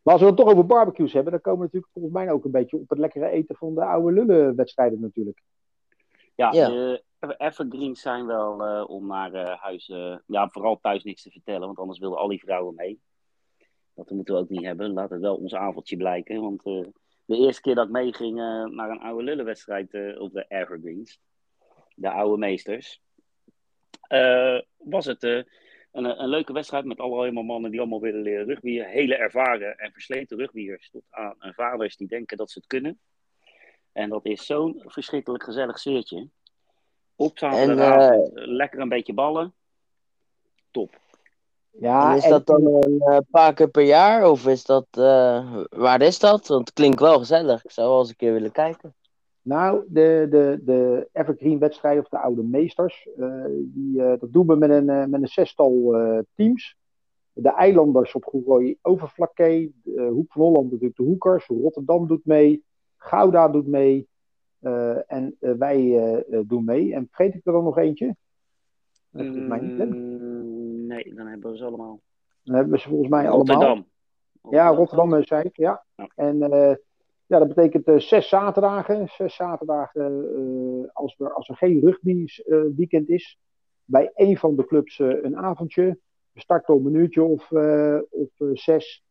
[0.03, 2.31] Eh, Maar als we het toch over barbecues hebben, dan komen we natuurlijk volgens mij
[2.33, 5.43] ook een beetje op het lekkere eten van de oude lullenwedstrijden natuurlijk.
[6.35, 6.69] Ja, Ja.
[6.69, 7.03] de
[7.37, 11.67] evergreens zijn wel eh, om naar eh, huis, eh, ja, vooral thuis niks te vertellen,
[11.67, 13.01] want anders willen al die vrouwen mee.
[13.95, 14.93] Dat moeten we ook niet hebben.
[14.93, 16.85] Laat het wel ons avondje blijken, want eh,
[17.25, 21.21] de eerste keer dat ik meeging eh, naar een oude lullenwedstrijd eh, op de evergreens,
[21.95, 23.03] de oude meesters,
[24.01, 25.43] eh, was het eh,
[25.93, 28.87] een, een leuke wedstrijd met allemaal mannen die allemaal willen leren rugbyen.
[28.87, 32.99] Hele ervaren en versleten rugbyers tot aan eh, vaders die denken dat ze het kunnen.
[33.93, 36.29] En dat is zo'n verschrikkelijk gezellig sfeertje.
[37.17, 39.55] Op zaterdagavond, eh, lekker een beetje ballen.
[40.71, 41.01] Top.
[41.71, 44.31] Ja, en is en- dat dan een eh, paar keer per jaar?
[44.31, 46.47] Of is dat, eh, waar is dat?
[46.47, 47.65] Want het klinkt wel gezellig.
[47.65, 48.95] Ik zou wel eens een keer willen kijken.
[49.43, 54.47] Nou, de, de, de Evergreen wedstrijden of de oude meesters, eh, die, eh, dat doen
[54.47, 55.95] we met een, eh, met een zestal
[56.35, 56.77] teams.
[57.33, 62.65] De eilanders op Goeroi Overflakkee, de Hoek van Holland natuurlijk de Hoekers, Rotterdam doet mee,
[62.97, 64.09] Gouda doet mee
[65.07, 66.95] en wij doen mee.
[66.95, 68.17] En vergeet ik er dan nog eentje?
[69.11, 69.89] Mij niet?
[69.89, 72.01] Mm, nee, dan hebben we ze allemaal.
[72.43, 73.57] Dan hebben we ze volgens mij allemaal.
[73.57, 73.87] Rotterdam.
[74.51, 75.85] Ja, Rotterdam zei ik, ja.
[75.97, 76.09] Ja.
[76.15, 76.39] En
[77.33, 79.09] ja, dat betekent eh, zes zaterdagen.
[79.09, 82.27] Zes zaterdagen eh, als, er, als er geen rugby
[82.89, 83.39] eh, is.
[83.85, 85.99] Bij één van de clubs een avondje.
[86.33, 87.53] We starten om een uurtje of,
[88.11, 89.05] of zes.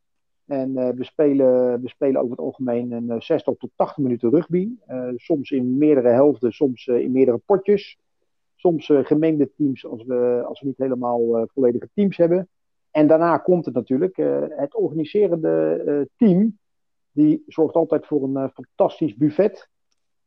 [0.46, 4.70] En we, spelen, we spelen over het algemeen een eh, zestal tot 80 minuten rugby.
[5.16, 7.98] Soms in meerdere helften, soms in meerdere potjes.
[8.56, 12.48] Soms gemengde teams als we, als we niet helemaal volledige teams hebben.
[12.92, 14.16] En daarna komt het natuurlijk.
[14.50, 16.60] het organiserende team.
[17.12, 19.70] Die zorgt altijd voor een eh, fantastisch buffet.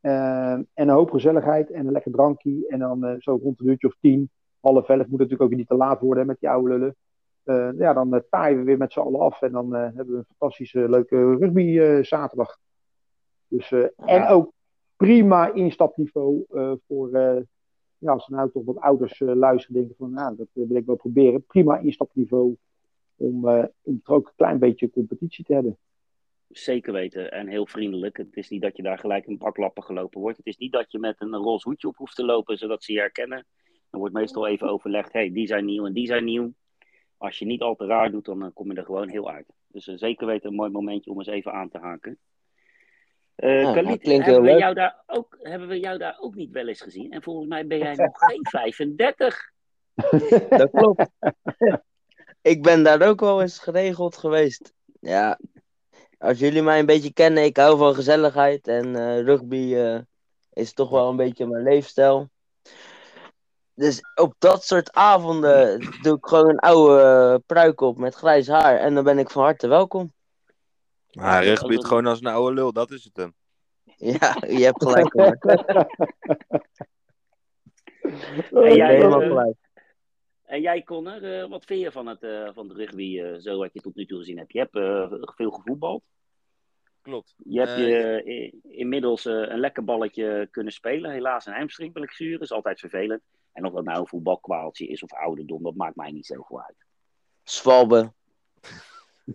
[0.01, 2.67] eh, en een hoop gezelligheid en een lekker drankje.
[2.69, 5.59] En dan eh, zo rond een uurtje of tien, half elf, moet het natuurlijk ook
[5.59, 6.97] niet te laat worden met die oude lullen.
[7.79, 9.43] Ja, dan taaien we weer met z'n allen af.
[9.43, 12.59] En dan hebben we een fantastische, leuke rugby zaterdag.
[13.49, 14.53] Dus, En ook
[14.97, 16.45] prima instapniveau
[16.87, 17.11] voor,
[17.99, 20.97] ja, als er nou toch wat ouders luisteren, denken van, nou, dat wil ik wel
[20.97, 21.45] proberen.
[21.47, 22.57] Prima instapniveau
[23.17, 23.47] om,
[23.83, 25.79] om er ook een klein beetje competitie te hebben.
[26.49, 28.17] Zeker weten en heel vriendelijk.
[28.17, 30.37] Het is niet dat je daar gelijk een baklappen gelopen wordt.
[30.37, 32.93] Het is niet dat je met een roze hoedje op hoeft te lopen zodat ze
[32.93, 33.47] je herkennen.
[33.91, 36.53] Er wordt meestal even overlegd, hey, die zijn nieuw en die zijn nieuw.
[37.17, 39.47] Als je niet al te raar doet, dan eh, kom je er gewoon heel uit.
[39.67, 42.19] Dus eh, zeker weten een mooi momentje om eens even aan te haken.
[43.35, 44.59] Eh Ja, Khalid, dat klinkt hebben, heel we leuk.
[44.59, 47.13] jou daar ook, hebben we jou daar ook niet wel eens gezien?
[47.13, 49.53] En volgens mij ben jij nog geen 35.
[50.49, 51.11] Dat klopt.
[52.43, 54.75] ik ben daar ook wel eens geregeld geweest.
[55.01, 55.39] Ja,
[56.19, 58.69] als jullie mij een beetje kennen, ik hou van gezelligheid.
[58.69, 59.99] En eh, rugby eh,
[60.53, 62.29] is toch wel een beetje mijn leefstijl.
[63.75, 68.49] Dus op dat soort avonden doe ik gewoon een oude eh, pruik op met grijs
[68.49, 68.77] haar.
[68.79, 70.13] En dan ben ik van harte welkom.
[71.13, 73.35] Maar Ja, dat- het gewoon als een oude lul, dat is het hem.
[73.97, 75.13] Ja, je hebt gelijk.
[75.13, 75.39] hoor.
[78.51, 79.57] En jij, helemaal gelijk.
[80.45, 83.59] En jij, Connor, eh, wat vind je van het, eh, van het rugby, eh, zo
[83.59, 84.53] wat je tot nu toe gezien hebt?
[84.53, 86.03] Je hebt eh, veel gevoetbald.
[87.05, 87.35] Klopt.
[87.45, 91.11] Je hebt je inmiddels eh, een lekker balletje kunnen spelen.
[91.11, 93.23] Helaas een hamstringblessure, is altijd vervelend.
[93.53, 96.77] En of dat nou een voetbalkwaaltje is of ouderdom, dat maakt mij niet zoveel uit.
[97.43, 98.13] Zwalbe.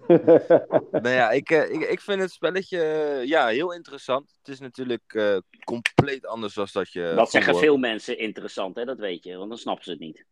[0.91, 2.80] Nou ja, ik, ik, ik vind het spelletje
[3.26, 4.36] ja, heel interessant.
[4.38, 7.13] Het is natuurlijk eh, compleet anders dan dat je.
[7.15, 8.86] dat zeggen veel mensen interessant, hè?
[8.86, 10.26] dat weet je, want dan snappen ze het niet.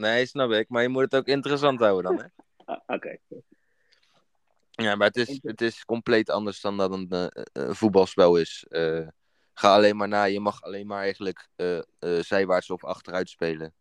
[0.00, 0.68] Nee, snap ik.
[0.68, 2.26] Maar je moet het ook interessant houden dan, hè?
[2.64, 3.18] Ah, Oké.
[4.70, 8.64] Ja, maar het is, het is compleet anders dan dat een, eh, een voetbalspel is.
[8.68, 9.08] Eh,
[9.52, 10.24] ga alleen maar na.
[10.24, 13.74] Je mag alleen maar eigenlijk eh, eh, zijwaarts of achteruit spelen.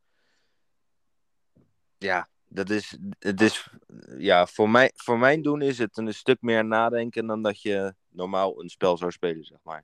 [1.97, 3.69] Ja, dat is, het is
[4.17, 7.93] ja, voor, mij, voor mijn doen is het een stuk meer nadenken dan dat je
[8.09, 9.83] normaal een spel zou spelen, zeg maar.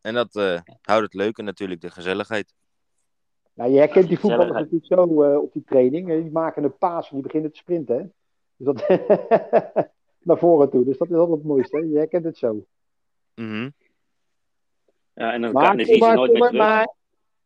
[0.00, 2.54] En dat eh, houdt het leuk en natuurlijk de gezelligheid.
[3.58, 6.08] Ja, je herkent die voetballers natuurlijk zo eh, op die training.
[6.08, 6.22] hè.
[6.22, 7.96] Die maken een paas en die beginnen te sprinten.
[7.96, 8.04] Hè?
[8.56, 8.88] Dus dat
[10.28, 10.84] naar voren toe.
[10.84, 11.76] Dus dat is altijd het mooiste.
[11.76, 11.82] Hè?
[11.84, 12.64] Je herkent het zo.
[13.34, 13.70] Mhm.
[15.14, 16.66] Ja, en dan, Maar, kan, je maar, nooit meer maar, terug.
[16.66, 16.94] maar,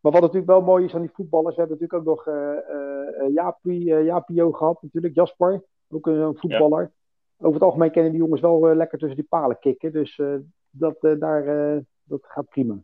[0.00, 1.54] maar wat natuurlijk wel mooi is aan die voetballers.
[1.54, 4.82] We hebben natuurlijk ook nog eh eh, eh, Jaapie, eh, Jaapio gehad.
[4.82, 5.62] Natuurlijk Jasper.
[5.88, 6.92] Ook een, een voetballer.
[7.38, 9.92] Over het algemeen kennen die jongens wel eh, lekker tussen die palen kicken.
[9.92, 10.34] Dus eh,
[10.70, 12.82] dat, eh, daar, eh, dat gaat prima.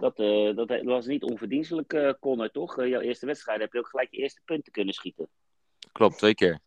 [0.00, 2.78] Dat, eh, dat was niet onverdienstelijk, eh Connor, toch?
[2.78, 5.28] Eh, jouw eerste wedstrijd heb je ook gelijk je eerste punten kunnen schieten.
[5.92, 6.58] Klopt, twee keer.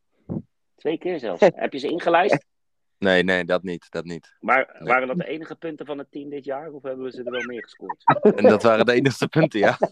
[0.75, 1.41] Twee keer zelfs.
[1.55, 2.45] heb je ze ingelijst?
[2.97, 3.91] Nee, nee, dat niet.
[3.91, 4.35] Dat niet.
[4.39, 4.93] Maar Nee.
[4.93, 6.71] waren dat de enige punten van het team dit jaar?
[6.71, 8.03] Of hebben we ze er wel meer gescoord?
[8.37, 9.77] En dat waren de enige punten, ja.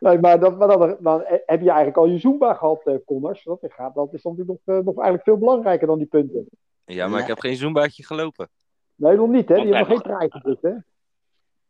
[0.00, 3.44] Nee, maar dat, maar dan, dan heb je eigenlijk al je Zumba gehad, eh Connors.
[3.44, 6.48] Dat, gaat, dat is dan natuurlijk nog, eh, nog eigenlijk veel belangrijker dan die punten.
[6.84, 8.48] Ja, maar ik heb geen zoombaatje gelopen.
[8.96, 9.54] Nee, nog niet, hè?
[9.54, 10.74] Want Die hebben hij nog geen trein gedrukt, hè?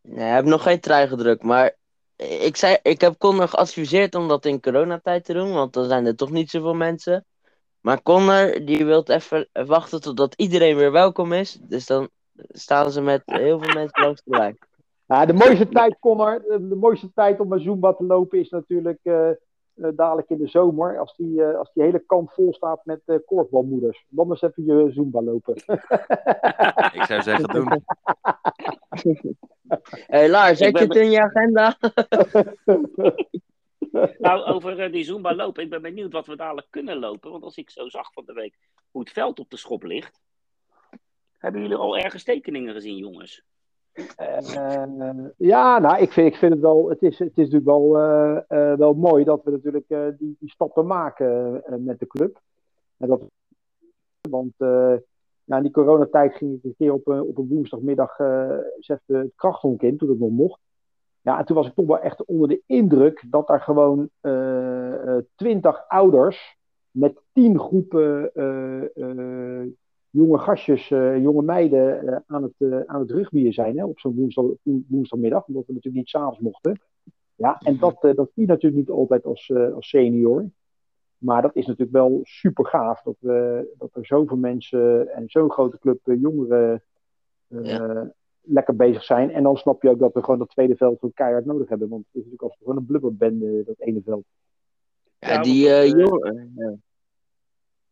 [0.00, 1.76] Nee, ik heb nog geen trui gedrukt, maar
[2.16, 6.06] ik, zei, ik heb Connor geadviseerd om dat in coronatijd te doen, want dan zijn
[6.06, 7.24] er toch niet zoveel mensen.
[7.80, 11.58] Maar Connor, die wil even wachten totdat iedereen weer welkom is.
[11.60, 12.08] Dus dan
[12.48, 14.58] staan ze met heel veel mensen langs de lijn.
[15.06, 18.98] Ja, de mooiste tijd, Connor, de, mooiste tijd om een Zumba te lopen is natuurlijk
[19.02, 19.30] eh,
[19.76, 20.98] dadelijk in de zomer.
[20.98, 24.04] Als die, eh, als die hele kant vol staat met eh korfbalmoeders.
[24.08, 25.54] Dan eens even je Zumba lopen.
[26.92, 27.84] Ik zou zeggen doen.
[28.88, 29.36] Hé
[30.18, 31.76] hey, Lars, zet je het in je agenda?
[34.18, 35.62] nou, over eh, die Zumba lopen.
[35.62, 37.30] Ik ben benieuwd wat we dadelijk kunnen lopen.
[37.30, 38.58] Want als ik zo zag van de week
[38.90, 40.20] hoe het veld op de schop ligt.
[41.38, 43.44] Hebben jullie al ergens tekeningen gezien, jongens?
[43.96, 46.88] Eh, ja, nou, ik vind, ik vind het wel.
[46.88, 50.50] Het is, het is natuurlijk wel, eh, eh, wel mooi dat we natuurlijk die, die
[50.50, 52.40] stappen maken met de club.
[52.96, 53.20] En dat,
[54.30, 54.94] want eh
[55.44, 60.08] na die coronatijd ging ik een keer op op een woensdagmiddag het krachthonk in, toen
[60.08, 60.60] het nog mocht.
[61.20, 64.10] Ja, en toen was ik toch wel echt onder de indruk dat daar gewoon
[65.34, 66.56] twintig ouders
[66.90, 68.30] met tien groepen
[70.16, 73.98] jonge gastjes, eh, jonge meiden eh, aan, het, eh, aan het rugbyen zijn hè, op
[73.98, 74.44] zo'n woensdag,
[74.88, 76.80] woensdagmiddag, omdat we natuurlijk niet s'avonds mochten.
[77.34, 80.44] Ja, en dat, eh, dat zie je natuurlijk niet altijd als, eh, als senior.
[81.18, 85.50] Maar dat is natuurlijk wel super gaaf dat, we, dat er zoveel mensen en zo'n
[85.50, 86.82] grote club jongeren
[87.48, 88.12] eh, Ja.
[88.40, 89.30] lekker bezig zijn.
[89.30, 91.88] En dan snap je ook dat we gewoon dat tweede veld gewoon keihard nodig hebben.
[91.88, 94.24] Want het is natuurlijk als gewoon een blubberbende, dat ene veld.
[95.18, 96.82] Ja, Ja, die, dat, eh, eh, jongeren,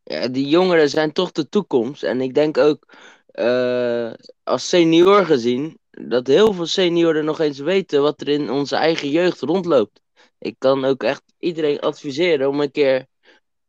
[0.05, 0.29] ja.
[0.29, 2.03] Die jongeren zijn toch de toekomst.
[2.03, 2.87] En ik denk ook,
[3.27, 4.13] eh,
[4.43, 9.09] als senior gezien, dat heel veel senioren nog eens weten wat er in onze eigen
[9.09, 10.01] jeugd rondloopt.
[10.39, 13.07] Ik kan ook echt iedereen adviseren om een keer,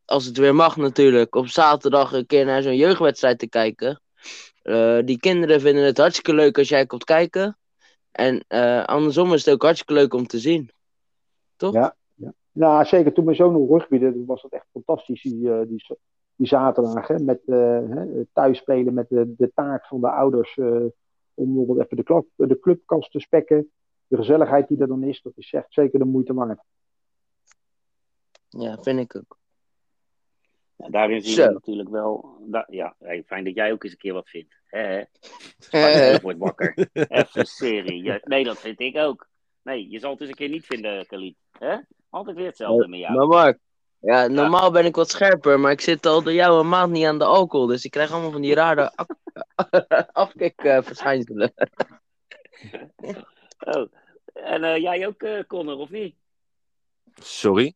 [0.04, 4.00] als het weer mag natuurlijk, op zaterdag een keer naar zo'n jeugdwedstrijd te kijken.
[4.62, 7.58] Eh, die kinderen vinden het hartstikke leuk als jij komt kijken.
[8.12, 10.70] En eh, andersom is het ook hartstikke leuk om te zien.
[11.56, 11.74] Toch?
[11.74, 11.96] Ja.
[12.52, 15.84] Nou, zeker toen mijn zoon nog rugbieden, was dat echt fantastisch, die, die,
[16.36, 17.08] die zaterdag.
[17.08, 20.84] Hè, met uh, thuis spelen met de, de taak van de ouders uh,
[21.34, 23.70] om bijvoorbeeld even de, klap, de clubkast te spekken.
[24.06, 26.60] De gezelligheid die er dan is, dat is echt zeker de moeite waard.
[28.48, 29.38] Ja, vind ik ook.
[30.76, 32.38] Ja, daarin zien we natuurlijk wel.
[32.46, 32.96] Da ja,
[33.26, 34.54] fijn dat jij ook eens een keer wat vindt.
[34.64, 35.04] Hè?
[35.70, 36.88] Je wordt wakker.
[36.92, 38.02] Even serie.
[38.02, 39.28] Ja, nee, dat vind ik ook.
[39.62, 41.36] Nee, je zal het eens een keer niet vinden, Khalid.
[41.50, 41.76] Hè?
[42.10, 43.14] Altijd weer hetzelfde met jou.
[43.14, 43.58] Maar Mark,
[44.00, 47.04] ja, normaal ben ik wat scherper, maar ik zit al door jou een maand niet
[47.04, 47.66] aan de alcohol.
[47.66, 48.92] Dus ik krijg allemaal van die rare
[50.12, 51.52] afkikverschijnselen.
[53.58, 53.86] oh.
[54.32, 56.14] En uh, jij ook, uh, Connor, of niet?
[57.14, 57.74] Sorry?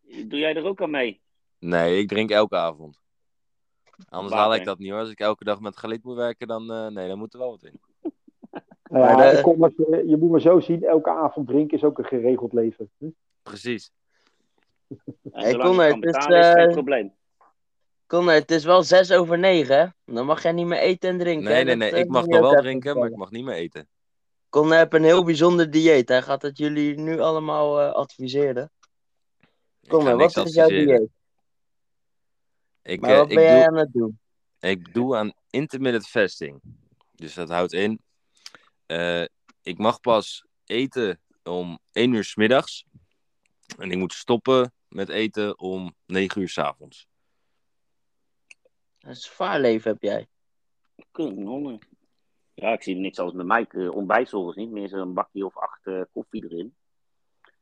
[0.00, 1.20] Doe jij er ook aan mee?
[1.58, 2.98] Nee, ik drink elke avond.
[4.08, 5.00] Anders haal ik dat niet hoor.
[5.00, 7.50] Als ik elke dag met Galit moet werken, dan, uh, nee, dan moet er wel
[7.50, 7.80] wat in.
[8.90, 9.14] Ja,
[9.58, 12.90] maar je, je moet maar zo zien, elke avond drinken is ook een geregeld leven.
[12.98, 13.08] Hm?
[13.42, 13.92] Precies.
[15.32, 17.14] Hey, Connor, het is, uh, geen probleem.
[18.06, 19.94] Connor, het is wel zes over negen?
[20.04, 21.50] Dan mag jij niet meer eten en drinken.
[21.50, 21.90] Nee, nee, nee.
[21.90, 23.88] Dat, ik mag nog wel drinken, maar ik mag niet meer eten.
[24.48, 26.08] Connor heeft een heel bijzonder dieet.
[26.08, 28.70] Hij gaat het jullie nu allemaal uh, adviseren.
[29.88, 31.08] Connor, wat is jouw dieet?
[32.82, 34.18] Ik, maar wat uh, ben ik jij doe, aan het doen?
[34.60, 36.60] Ik doe aan intermittent fasting.
[37.14, 38.00] Dus dat houdt in...
[38.86, 39.24] Uh,
[39.62, 42.84] ik mag pas eten om 1 uur s middags.
[43.78, 47.08] En ik moet stoppen met eten om 9 uur s avonds.
[49.00, 50.28] Een zwaar leven heb jij.
[51.10, 51.80] Kunnen
[52.54, 53.66] Ja, ik zie niks als met mij.
[53.70, 54.70] Uh, ontbijtsolgens niet.
[54.70, 56.74] Meer zo'n bakje of acht uh, koffie erin.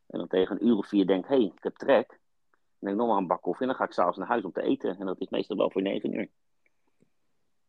[0.06, 2.08] En dan tegen een uur of vier denk ik, hé, hey, ik heb trek.
[2.08, 2.18] Dan
[2.78, 4.52] neem ik nog maar een bak koffie en dan ga ik s'avonds naar huis om
[4.52, 4.98] te eten.
[4.98, 6.28] En dat is meestal wel voor 9 uur.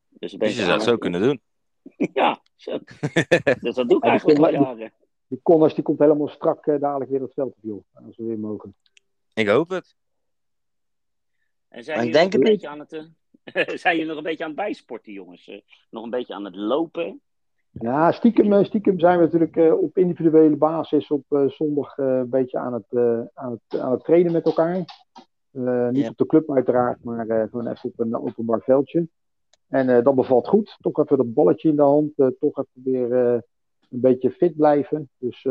[0.10, 1.42] Dus, dus je zou het zo kunnen doen.
[2.14, 2.80] ja, zo.
[3.62, 4.94] dus dat doe ik eigenlijk al jaren.
[5.28, 7.84] Die Connors die komt helemaal strak uh, dadelijk weer het veld op, joh.
[7.94, 8.76] Als we weer mogen.
[9.40, 9.96] Ik hoop het.
[11.68, 12.94] En zijn jullie nog een beetje aan het...
[12.94, 13.04] Uh,
[13.84, 15.48] zijn jullie nog een beetje aan het bijsporten, jongens?
[15.48, 17.22] Uh, nog een beetje aan het lopen?
[17.72, 22.30] Ja, stiekem, stiekem zijn we natuurlijk uh, op individuele basis op uh, zondag uh, een
[22.30, 22.96] beetje aan het,
[23.34, 24.76] aan, het, aan het trainen met elkaar.
[25.92, 26.10] niet ja.
[26.10, 29.08] op de club uiteraard, maar gewoon even op een openbaar veldje.
[29.68, 30.78] En dat bevalt goed.
[30.80, 32.12] Toch even dat balletje in de hand.
[32.16, 33.12] toch even weer
[33.90, 35.10] een beetje fit blijven.
[35.18, 35.48] Dus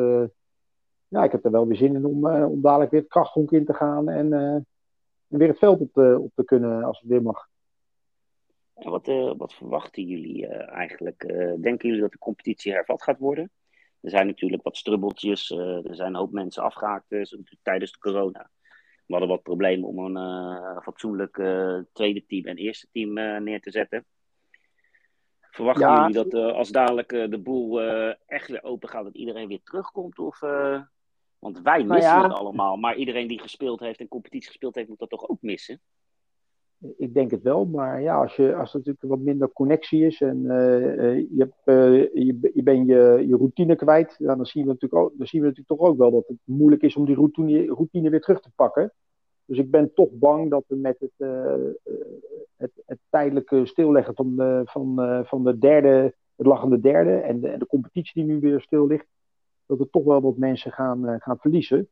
[1.08, 3.64] ja, ik heb er wel weer zin in om, om dadelijk weer het krachthonk in
[3.64, 4.08] te gaan.
[4.08, 7.48] En, en weer het veld op te, op te kunnen als het weer mag.
[8.78, 11.24] En wat, uh, wat verwachten jullie uh, eigenlijk?
[11.24, 13.50] Uh, denken jullie dat de competitie hervat gaat worden?
[14.00, 15.50] Er zijn natuurlijk wat strubbeltjes.
[15.50, 17.08] er zijn een hoop mensen afgehaakt
[17.62, 18.50] tijdens de corona.
[19.06, 21.34] We hadden wat problemen om een fatsoenlijk
[21.92, 24.04] tweede team en eerste team neer te zetten.
[25.40, 26.06] Verwachten ja.
[26.06, 27.80] jullie dat als dadelijk de boel
[28.26, 30.18] echt weer open gaat, dat iedereen weer terugkomt?
[30.18, 30.40] Of,
[31.38, 32.28] want wij missen nou ja.
[32.28, 32.76] het allemaal.
[32.76, 35.80] Maar iedereen die gespeeld heeft en competitie gespeeld heeft, moet dat toch ook missen?
[36.96, 40.20] Ik denk het wel, maar ja, als, je, als er natuurlijk wat minder connectie is
[40.20, 44.62] en uh, je, hebt, uh, je, je bent je, je routine kwijt, ja, dan, zien
[44.62, 47.04] we natuurlijk ook, dan zien we natuurlijk toch ook wel dat het moeilijk is om
[47.04, 48.92] die routine, routine weer terug te pakken.
[49.44, 51.54] Dus ik ben toch bang dat we met het, uh,
[52.56, 57.48] het, het, tijdelijke stilleggen van de, van, van de derde, het lachende derde en de,
[57.48, 59.06] en de competitie die nu weer stil ligt,
[59.68, 61.88] dat we toch wel wat mensen gaan, gaan verliezen.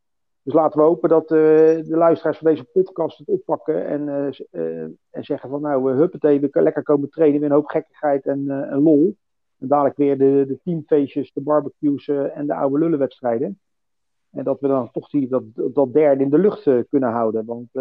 [0.47, 4.61] Dus laten we hopen dat uh, de luisteraars van deze podcast het oppakken en, uh,
[4.61, 8.25] uh, en zeggen van nou, uh, huppatee, we lekker komen trainen met een hoop gekkigheid
[8.25, 9.17] en, en lol.
[9.59, 13.59] En dadelijk weer de, de teamfeestjes, de barbecues en de oude lullenwedstrijden.
[14.31, 17.45] En dat we dan toch die, dat, dat derde in de lucht kunnen houden.
[17.45, 17.73] Want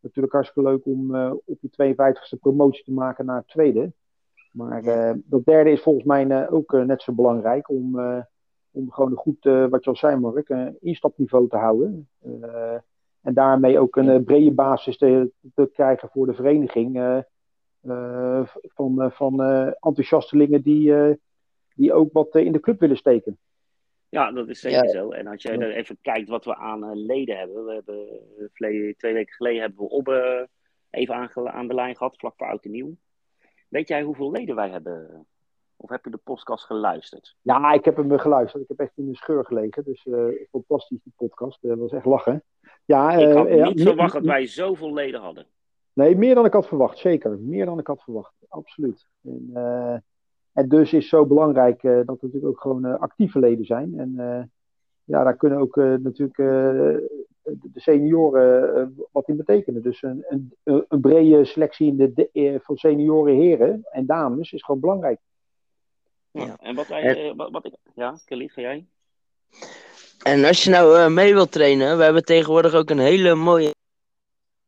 [0.00, 3.92] natuurlijk hartstikke leuk om op je 52e promotie te maken naar het tweede.
[4.52, 4.82] Maar
[5.24, 7.96] dat derde is volgens mij ook net zo belangrijk om
[8.78, 12.08] om gewoon een goed, uh, wat je al zei Mark, een instapniveau te houden.
[12.26, 12.74] Uh,
[13.22, 17.24] en daarmee ook een uh, brede basis te, te, krijgen voor de vereniging.
[18.74, 19.42] van van
[19.80, 20.94] enthousiastelingen die,
[21.74, 23.38] die ook wat in de club willen steken.
[24.08, 24.90] Ja, dat is zeker ja.
[24.90, 25.10] zo.
[25.10, 27.64] En als jij even kijkt wat we aan leden hebben.
[27.64, 28.52] We hebben
[28.96, 30.48] twee weken geleden hebben we Obbe
[30.90, 32.96] even aan, aan de lijn gehad, vlak voor Oud en Nieuw.
[33.68, 35.26] Weet jij hoeveel leden wij hebben
[35.80, 37.36] of heb je de podcast geluisterd?
[37.42, 38.62] Ja, ik heb hem geluisterd.
[38.62, 39.84] Ik heb echt in de scheur gelegen.
[39.84, 41.58] Dus uh, fantastisch, die podcast.
[41.60, 42.42] Dat was echt lachen.
[42.84, 45.46] Ja, ik had uh, niet ja, verwacht dat wij zoveel leden hadden.
[45.92, 46.98] Nee, meer dan ik had verwacht.
[46.98, 47.38] Zeker.
[47.38, 48.32] Meer dan ik had verwacht.
[48.48, 49.08] Absoluut.
[49.22, 49.96] En, uh,
[50.52, 53.98] en dus is zo belangrijk dat er natuurlijk ook gewoon actieve leden zijn.
[53.98, 54.12] En
[55.04, 59.82] ja, daar kunnen ook natuurlijk de de senioren eh, wat die betekenen.
[59.82, 60.52] Dus een, een,
[60.88, 65.20] een brede selectie in de, de, eh, van senioren heren en dames is gewoon belangrijk.
[66.46, 66.56] Ja.
[66.60, 68.86] En wat wij, En- eh, wat, wat ik, ja, Khalid, ga jij?
[70.22, 73.74] En als je nou eh, mee wilt trainen, we hebben tegenwoordig ook een hele mooie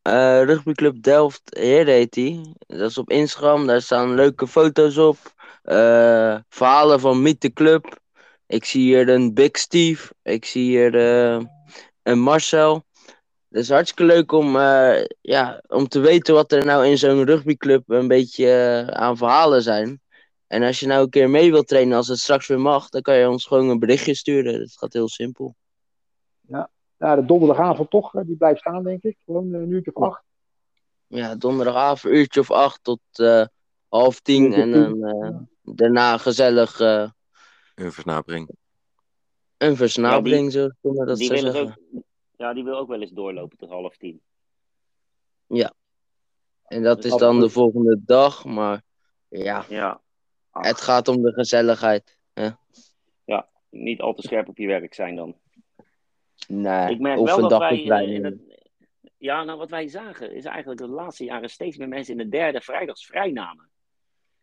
[0.01, 2.51] eh rugbyclub Delft Heren heet die.
[2.67, 5.17] Dat is op Instagram, daar staan leuke foto's op.
[5.61, 7.99] eh, verhalen van Meet the Club.
[8.47, 10.13] Ik zie hier een Big Steve.
[10.23, 11.41] Ik zie hier eh,
[12.03, 12.83] een Marcel.
[13.49, 17.25] Het is hartstikke leuk om, eh, ja, om te weten wat er nou in zo'n
[17.25, 20.01] rugbyclub een beetje aan verhalen zijn.
[20.51, 23.01] En als je nou een keer mee wilt trainen als het straks weer mag, dan
[23.01, 24.59] kan je ons gewoon een berichtje sturen.
[24.59, 25.55] Dat gaat heel simpel.
[26.97, 29.17] Nou, de donderdagavond toch, eh, die blijft staan, denk ik.
[29.25, 30.23] Gewoon een uurtje of acht.
[31.07, 33.45] Ja, donderdagavond, uurtje of acht tot eh,
[33.89, 34.43] half tien.
[34.43, 35.37] Uurtje En dan eh,
[35.75, 37.09] daarna gezellig eh,
[37.75, 38.49] Een versnapering.
[39.57, 41.77] een versnapering, zo kunnen we dat die willen zeggen.
[41.93, 42.03] ook,
[42.37, 44.21] ja, die wil ook wel eens doorlopen tot half tien.
[46.63, 48.81] En dat Dus is dan de volgende dag, maar
[49.27, 50.01] ja, Ja.
[50.51, 52.19] Ach, het gaat om de gezelligheid.
[53.69, 55.35] Niet al te scherp op je werk zijn dan.
[56.47, 57.79] Nee, Ik merk of wel een dat dag wij.
[57.79, 58.15] eh, training.
[58.17, 58.69] in het-
[59.17, 62.37] ja, nou wat wij zagen is eigenlijk de laatste jaren steeds meer mensen in de
[62.37, 63.69] derde vrijdags vrijnamen.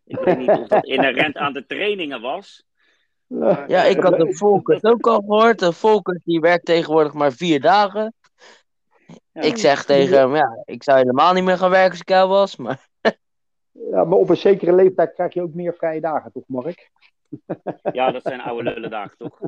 [0.05, 2.63] Ik weet niet of dat inherent aan de trainingen was.
[3.27, 5.59] maar, Ja, ik had de Volkert ook al gehoord.
[5.59, 8.13] De Volkert die werkt tegenwoordig maar vier dagen.
[9.31, 9.41] ja.
[9.41, 12.29] Ik zeg tegen hem, ja, ik zou helemaal niet meer gaan werken als ik jou
[12.29, 12.55] was.
[12.55, 12.88] Maar
[13.71, 16.91] Ja, maar op een zekere leeftijd krijg je ook meer vrije dagen, toch, Mark?
[17.91, 19.39] Ja, dat zijn oude lullendagen, toch?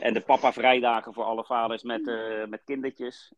[0.00, 3.32] En de papa vrijdagen voor alle vaders met, eh, met kindertjes.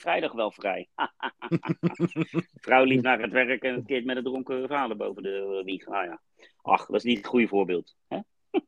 [0.00, 0.88] Vrijdag wel vrij.
[2.64, 5.86] Vrouw lief naar het werk en het kind met een dronken vader boven de wieg.
[5.86, 6.20] Ah ja.
[6.62, 7.96] Ach, dat is niet het goede voorbeeld.
[8.08, 8.18] Hè?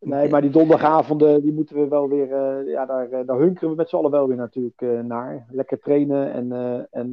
[0.00, 3.70] Nee, maar die donderdagavonden, die moeten we wel weer, eh, ja, daar, eh, daar hunkeren
[3.70, 5.46] we met z'n allen wel weer natuurlijk naar.
[5.50, 7.12] Lekker trainen en, en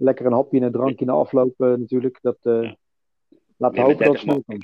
[0.00, 2.18] lekker een hapje en een drankje na afloop eh, natuurlijk.
[2.22, 2.76] Dat, eh Ja.
[3.56, 4.58] laten we hopen dan dat het 30 snel kan.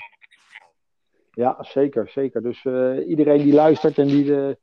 [1.30, 2.42] Ja, zeker, zeker.
[2.42, 4.58] Dus eh, iedereen die luistert en die de,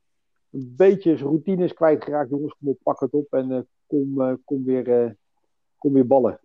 [0.50, 4.40] een beetje zijn routine is kwijtgeraakt, jongens, kom op, pak het op en eh, kom,
[4.44, 5.16] kom, weer,
[5.78, 6.40] kom weer ballen.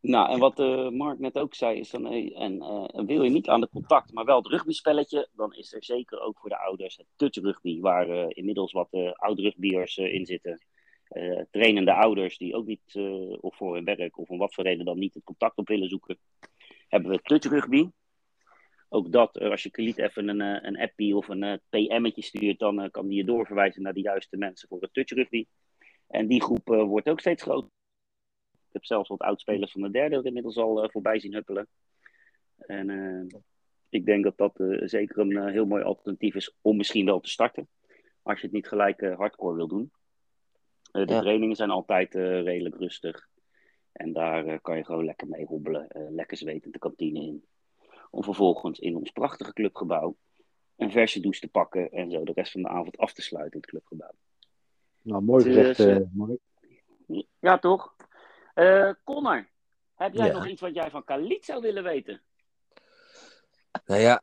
[0.00, 0.58] Nou, en wat
[0.92, 4.36] Mark net ook zei, is dan, en wil je niet aan de contact, maar wel
[4.36, 8.72] het rugbyspelletje, dan is er zeker ook voor de ouders het touch rugby, waar inmiddels
[8.72, 10.60] wat oud rugbyers in zitten.
[11.08, 14.64] Eh, trainende ouders die ook niet, eh, of voor hun werk of om wat voor
[14.64, 16.18] reden dan niet het contact op willen zoeken,
[16.88, 17.88] hebben we touch rugby.
[18.88, 22.90] Ook dat, eh, als je Kaliet even een, een appie of een PM'tje stuurt, dan
[22.90, 25.46] kan die je doorverwijzen naar de juiste mensen voor het touch rugby.
[26.08, 27.70] En die groep wordt ook steeds groter.
[28.50, 31.68] Ik heb zelfs wat oudspelers van de derde er inmiddels al voorbij zien huppelen.
[32.56, 33.28] En
[33.88, 34.52] ik denk dat dat
[34.90, 37.68] zeker een heel mooi alternatief is om misschien wel te starten.
[38.22, 39.92] Als je het niet gelijk hardcore wil doen.
[40.94, 41.20] Eh, de Ja.
[41.20, 43.28] trainingen zijn altijd eh, redelijk rustig.
[43.92, 45.88] En daar eh, kan je gewoon lekker mee hobbelen.
[45.88, 47.44] eh, lekker zwetend de kantine in.
[48.10, 50.16] Om vervolgens in ons prachtige clubgebouw
[50.76, 51.90] een verse douche te pakken.
[51.92, 54.12] En zo de rest van de avond af te sluiten in het clubgebouw.
[55.02, 56.38] Nou, mooi Dus, gezegd, Mark.
[57.40, 57.96] Ja, toch?
[58.54, 59.48] Eh Connor,
[59.94, 60.32] heb jij Ja.
[60.32, 62.22] nog iets wat jij van Khalid zou willen weten?
[63.86, 64.22] Nou ja,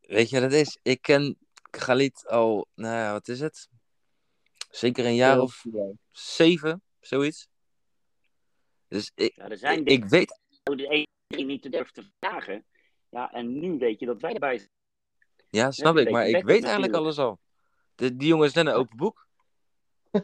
[0.00, 0.78] weet je wat het is?
[0.82, 1.36] Ik ken
[1.70, 3.68] Galit al, nou ja, wat is het?
[4.74, 5.64] Zeker een jaar of
[6.10, 7.48] zeven, zoiets.
[8.88, 12.04] Dus ik, Ja, er zijn ik, ik weet, die de een niet te durven te
[12.18, 12.66] vragen.
[13.08, 14.70] Ja, en nu weet je dat wij erbij zijn.
[15.50, 17.38] ja, snap ik, maar ik weet eigenlijk alles al.
[17.94, 19.26] De, die jongen is net een open boek.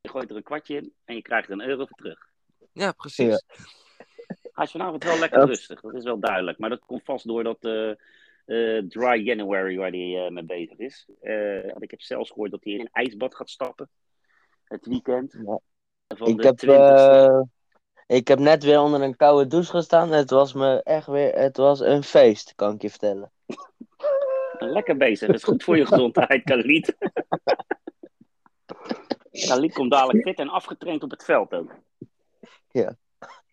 [0.00, 2.28] je gooit er een kwartje in en je krijgt er een euro voor terug.
[2.72, 3.44] Ja, precies.
[4.52, 5.44] Hij is vanavond wel lekker Ja.
[5.44, 6.58] rustig, dat is wel duidelijk.
[6.58, 7.92] Maar dat komt vast door dat eh,
[8.88, 11.08] dry January waar hij eh, mee bezig is.
[11.20, 13.90] Eh, ik heb zelfs gehoord dat hij in een ijsbad gaat stappen.
[14.64, 15.38] Het weekend.
[15.46, 15.60] Ja.
[16.16, 16.68] Van ik de heb, 20e.
[16.68, 17.40] eh,
[18.16, 20.12] ik heb net weer onder een koude douche gestaan.
[20.12, 23.32] Het was me echt weer, het was een feest, kan ik je vertellen.
[24.58, 26.96] Lekker bezig, dat is goed voor je gezondheid, Khalid.
[29.46, 31.74] Khalid komt dadelijk fit en afgetraind op het veld ook.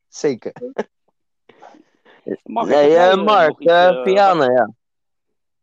[0.08, 0.54] Zeker.
[2.44, 4.74] Nee, jij, eh, eh, Mark, iets, eh eh, Piane, ja.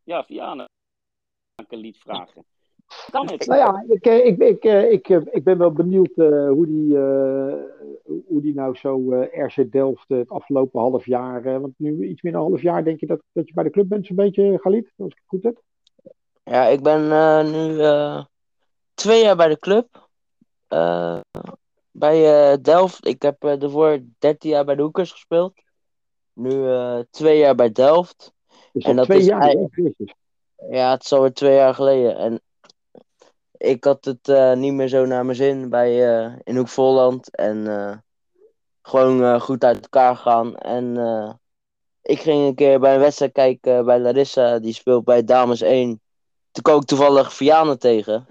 [0.05, 0.69] Ja, Vianen.
[1.55, 2.45] Kan Khalid vragen.
[3.11, 3.47] Kan het?
[3.47, 6.67] Nou ja, ik, eh, ik, ik, eh, ik, eh, ik ben wel benieuwd eh, hoe,
[6.67, 7.55] die, eh,
[8.27, 11.61] hoe die nou zo eh RC Delft het afgelopen half jaar.
[11.61, 13.71] want nu iets meer dan een half jaar denk je dat, dat je bij de
[13.71, 15.63] club bent, zo'n beetje, Galit, als ik het goed heb.
[16.43, 18.25] Ja, ik ben eh, nu eh,
[18.95, 20.09] twee jaar bij de club.
[20.69, 21.21] Eh,
[21.91, 23.07] bij eh, Delft.
[23.07, 25.55] Ik heb eh daarvoor 13 jaar bij de Hoekers gespeeld.
[26.33, 28.33] Nu eh, twee jaar bij Delft.
[28.73, 29.57] Dus En dat twee is jaar.
[30.71, 32.17] Ja, het is alweer twee jaar geleden.
[32.17, 32.41] En
[33.57, 37.35] ik had het eh, niet meer zo naar mijn zin bij, eh, in Hoek Volland.
[37.37, 37.97] En eh,
[38.83, 40.57] gewoon eh, goed uit elkaar gaan.
[40.57, 41.33] En eh,
[42.03, 44.59] ik ging een keer bij een wedstrijd kijken bij Larissa.
[44.59, 46.01] Die speelt bij Dames 1.
[46.51, 48.27] Toen kwam ik toevallig Vianen tegen.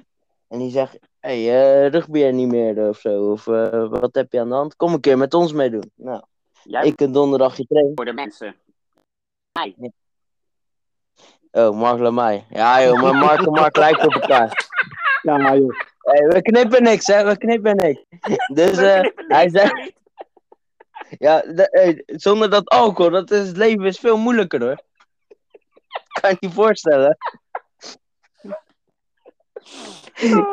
[0.48, 3.32] En die zegt, hé, hey, uh, rugby er niet meer of zo.
[3.32, 3.46] Of
[3.90, 4.76] wat heb je aan de hand?
[4.76, 5.92] Kom een keer met ons meedoen.
[5.96, 6.24] Nou,
[6.64, 7.92] Jij ik een donderdagje trainen.
[7.96, 8.56] voor de mensen.
[11.52, 12.44] Oh, Mark Lamai.
[12.50, 14.68] Ja joh, maar Mark en Mark lijken op elkaar.
[15.22, 15.74] Ja, joh.
[16.00, 17.24] Hey, we knippen niks, hè?
[17.26, 18.02] We knippen niks.
[18.54, 19.92] Dus eh, hij zei,
[21.20, 24.82] ja, de- hey, zonder dat alcohol, dat is, het leven is veel moeilijker hoor.
[26.22, 27.18] Kan je niet voorstellen.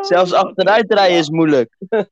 [0.00, 1.74] Zelfs achteruit rijden is moeilijk.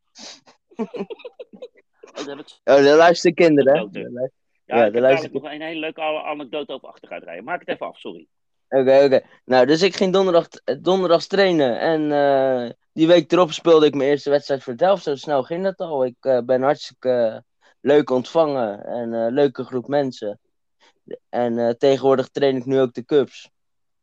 [2.17, 4.21] Oh, dat heb ik Oh, de luisteren kinderen, hè?
[4.65, 7.45] Ja, Ja, ik de heb nog een hele leuke anekdote over achteruitrijden.
[7.45, 8.27] Maak het even af, sorry.
[8.69, 9.21] Oké, oké.
[9.45, 10.49] Nou, dus ik ging donderdag,
[10.81, 11.79] donderdags trainen.
[11.81, 15.03] En eh, die week erop speelde ik mijn eerste wedstrijd voor Delft.
[15.03, 16.05] Zo snel ging dat al.
[16.05, 17.45] Ik eh, ben hartstikke
[17.81, 18.85] leuk ontvangen.
[18.85, 20.41] En eh leuke groep mensen.
[21.29, 23.51] En eh, tegenwoordig train ik nu ook de Cups.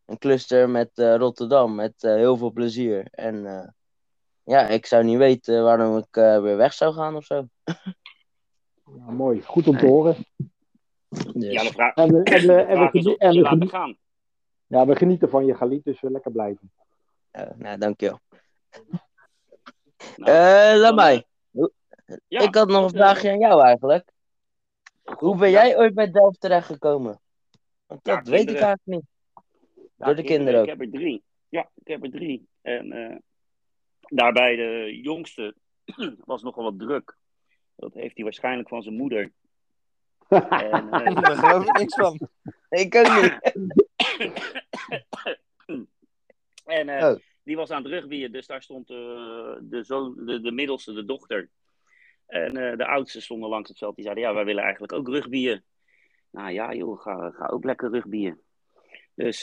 [0.06, 1.76] Een cluster met eh, Rotterdam.
[1.76, 3.08] Met eh, heel veel plezier.
[3.12, 3.68] En eh,
[4.44, 7.48] ja, ik zou niet weten waarom ik eh, weer weg zou gaan of zo.
[8.98, 9.42] Ja, mooi.
[9.42, 10.16] Goed om te horen.
[11.10, 13.98] Dus, Ja, de vraag, En we, en we, en en gaan.
[14.72, 16.72] Ja, we genieten van je, Galit, dus we lekker blijven.
[17.32, 18.20] eh, nou, dankjewel.
[20.16, 21.26] Nou, Eh, laat dan, mij.
[22.28, 24.12] Ja, ik had nog een eh, vraagje aan jou eigenlijk.
[25.04, 25.62] Hoe ben ja.
[25.66, 27.20] jij ooit bij Delft terechtgekomen?
[27.86, 29.06] Want Ja, dat weet ik eigenlijk niet.
[29.98, 30.66] Ja, Door de kinderen ook.
[30.66, 31.24] Ik heb er drie.
[31.50, 32.48] Ja, ik heb er drie.
[32.62, 33.18] En eh,
[34.00, 35.56] daarbij de jongste
[36.26, 37.18] was nogal wat druk.
[37.76, 39.32] Dat heeft hij waarschijnlijk van zijn moeder.
[40.28, 42.20] En, eh, Daar geloof ik niks van.
[42.70, 43.40] Ik ook niet.
[46.66, 47.20] en eh, Oh.
[47.44, 48.96] die was aan het rugbyen, dus daar stond eh,
[49.62, 51.50] de, zoon, de, de middelste, de dochter.
[52.26, 53.96] En eh, de oudste stonden langs het veld.
[53.96, 55.64] Die zeiden, ja, wij willen eigenlijk ook rugbyen.
[56.32, 58.42] Nou ja, joh, ga, ga ook lekker rugbyen.
[59.16, 59.42] Dus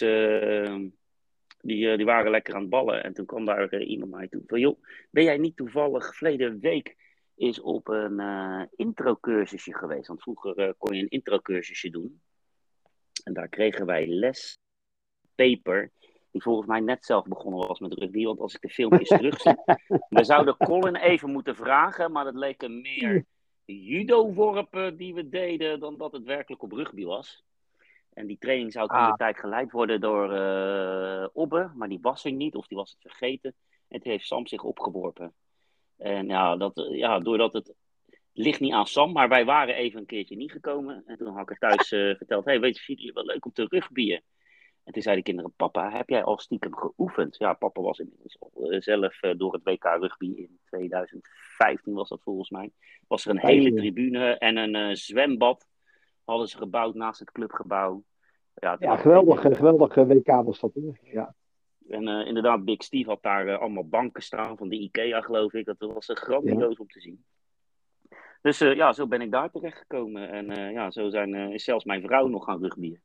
[1.61, 3.05] die, die waren lekker aan het ballen.
[3.05, 4.43] En toen kwam daar iemand mij toe.
[4.47, 6.97] Van, joh, ben jij niet toevallig verleden week
[7.35, 10.09] is op een eh introcursusje geweest?
[10.09, 12.20] Want vroeger kon je een introcursusje doen.
[13.24, 14.59] En daar kregen wij les
[15.45, 15.91] paper.
[16.30, 18.24] Die volgens mij net zelf begonnen was met rugby.
[18.24, 19.55] Want als ik de filmpjes terugzie.
[20.09, 22.12] We zouden Colin even moeten vragen.
[22.12, 23.24] Maar dat leken meer
[23.64, 25.80] judo-worpen die we deden.
[25.80, 27.45] Dan dat het werkelijk op rugby was.
[28.12, 29.11] En die training zou toen Ah.
[29.11, 31.70] de tijd geleid worden door eh Obbe.
[31.74, 32.55] Maar die was er niet.
[32.55, 33.55] Of die was het vergeten.
[33.89, 35.34] En toen heeft Sam zich opgeworpen.
[35.97, 37.74] En ja, dat, ja, doordat het
[38.32, 41.03] ligt niet aan Sam, maar wij waren even een keertje niet gekomen.
[41.07, 43.45] En toen had ik er thuis eh, verteld, hey, weet je, vinden jullie wel leuk
[43.45, 44.22] om te rugbyen?
[44.89, 47.36] En toen zeiden de kinderen, papa, heb jij al stiekem geoefend?
[47.39, 52.22] Ja, papa was inmiddels eh, zelf eh, door het WK rugby in 2015 was dat
[52.22, 52.70] volgens mij.
[53.09, 55.66] Was er een hele tribune en een eh, zwembad
[56.24, 58.03] hadden ze gebouwd naast het clubgebouw.
[58.55, 60.72] Ja, geweldig, eh, geweldig WK was dat.
[61.03, 61.34] Ja.
[61.89, 65.64] En inderdaad, Big Steve had daar allemaal banken staan van de IKEA, geloof ik.
[65.64, 67.24] Dat was uh, grandioos om te zien.
[68.43, 70.30] Dus ja, zo ben ik daar terecht gekomen.
[70.30, 73.03] En ja, zo zijn, is zelfs mijn vrouw nog gaan rugbyen.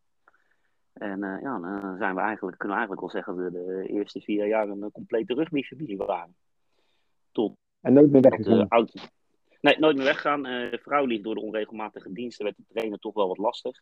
[0.93, 3.87] En eh, ja, dan zijn we eigenlijk, kunnen we eigenlijk wel zeggen dat we de
[3.87, 6.35] eerste vier jaar een eh, complete rugbyfamilie waren.
[7.31, 8.67] Tot En nooit meer weggegaan.
[8.67, 9.11] oud...
[9.61, 10.45] Nee, nooit meer weggaan.
[10.45, 13.81] Eh, de vrouw liep door de onregelmatige diensten, werd de trainen toch wel wat lastig.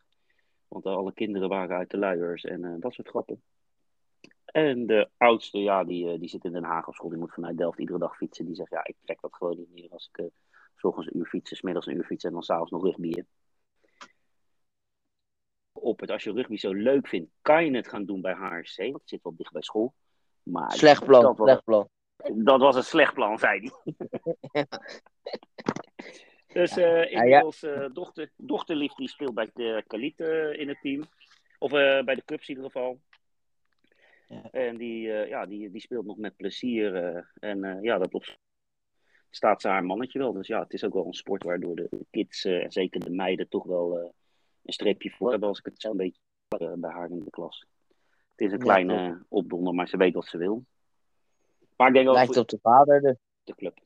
[0.68, 3.41] Want eh, alle kinderen waren uit de luiers en eh, dat soort grappen.
[4.45, 7.09] En de oudste, ja, die, eh, die zit in Den Haag op school.
[7.09, 8.45] Die moet vanuit Delft iedere dag fietsen.
[8.45, 10.26] Die zegt, ja, ik trek dat gewoon niet meer als ik eh,
[10.76, 13.28] s ochtends een uur fietsen, s middags een uur fietsen en dan s'avonds nog rugbyen.
[15.82, 18.76] Op het, als je rugby zo leuk vindt, kan je het gaan doen bij HRC.
[18.78, 19.94] Want het zit wel dicht bij school.
[20.44, 21.90] Maar Slecht plan, Dat was, slecht plan.
[22.34, 23.72] dat was een slecht plan, zei
[24.52, 24.66] hij.
[26.54, 27.22] dus eh ja.
[27.22, 31.04] inmiddels, eh dochter, dochterlief die speelt bij de Kaliet eh, in het team.
[31.60, 33.00] Of eh, bij de clubs in ieder geval.
[34.28, 34.42] Ja.
[34.52, 36.96] En die, eh, ja, die, die speelt nog met plezier.
[36.96, 38.26] eh, en eh, ja, dat op
[39.30, 40.34] staat ze haar mannetje wel.
[40.34, 43.10] Dus ja, het is ook wel een sport waardoor de kids, eh, en zeker de
[43.10, 44.10] meiden, toch wel eh,
[44.72, 46.22] een streepje voor hebben als ik het zo een beetje
[46.59, 47.65] uh, bij haar in de klas.
[48.32, 50.65] Het is een kleine opdonder, maar ze weet wat ze wil.
[51.76, 53.15] Maar ik denk Lijkt op de vader dus.
[53.43, 53.80] de club.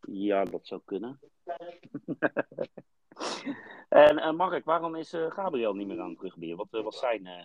[0.00, 1.20] Ja, dat zou kunnen.
[3.88, 6.56] en uh, Mark, waarom is uh, Gabriel niet meer aan het rugbyen?
[6.56, 7.26] Wat uh, was zijn...
[7.26, 7.42] Uh...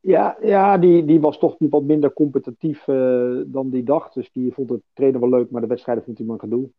[0.00, 4.14] Ja, ja die, die was toch wat minder competitief uh, dan die dacht.
[4.14, 6.70] Dus die vond het trainen wel leuk, maar de wedstrijden vond hij maar gedoe.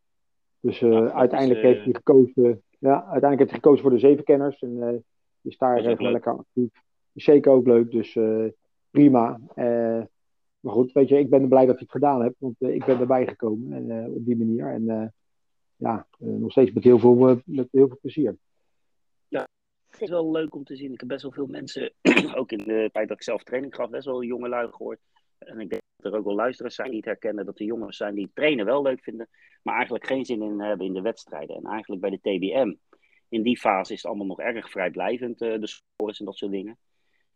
[0.60, 2.64] Dus ja, uiteindelijk is, heeft hij gekozen.
[2.82, 4.62] Ja, uiteindelijk heeft hij gekozen voor de zevenkenners.
[4.62, 5.04] En
[5.42, 6.70] is daar gewoon lekker actief.
[7.14, 7.92] Is zeker ook leuk.
[7.92, 8.18] Dus
[8.92, 9.40] prima.
[9.56, 10.02] Eh,
[10.60, 12.86] maar goed, weet je, ik ben blij dat ik het gedaan heb, want eh, ik
[12.86, 14.68] ben erbij gekomen en, eh, op die manier.
[14.68, 15.08] En eh,
[15.76, 18.38] ja, eh, nog steeds met heel veel, eh, met heel veel plezier.
[19.92, 20.94] Het is wel leuk om te zien.
[20.94, 21.94] Ik heb best wel veel mensen,
[22.40, 25.00] ook in de tijd dat ik zelf training gaf, best wel jonge lui gehoord.
[25.38, 28.16] En ik denk er ook wel luisteraars zijn die het herkennen dat er jongens zijn
[28.16, 29.28] die trainen wel leuk vinden,
[29.64, 31.56] maar eigenlijk geen zin in hebben in de wedstrijden.
[31.56, 32.74] En eigenlijk bij de TBM,
[33.30, 36.52] in die fase is het allemaal nog erg vrijblijvend, eh, de scores en dat soort
[36.52, 36.78] dingen.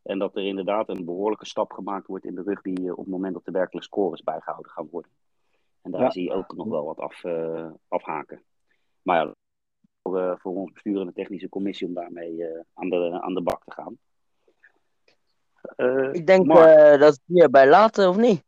[0.02, 3.08] En dat er inderdaad een behoorlijke stap gemaakt wordt in de rugby eh, op het
[3.08, 5.12] moment dat de werkelijk scores bijgehouden gaan worden.
[5.82, 6.10] En daar Ja.
[6.12, 8.44] zie je ook nog wel wat af, eh, afhaken.
[9.02, 9.34] Maar ja,
[10.02, 13.64] voor, voor ons bestuur en de technische commissie om daarmee aan, de, aan de bak
[13.64, 13.98] te gaan.
[16.12, 18.44] Ik denk dat we hierbij laten, of niet?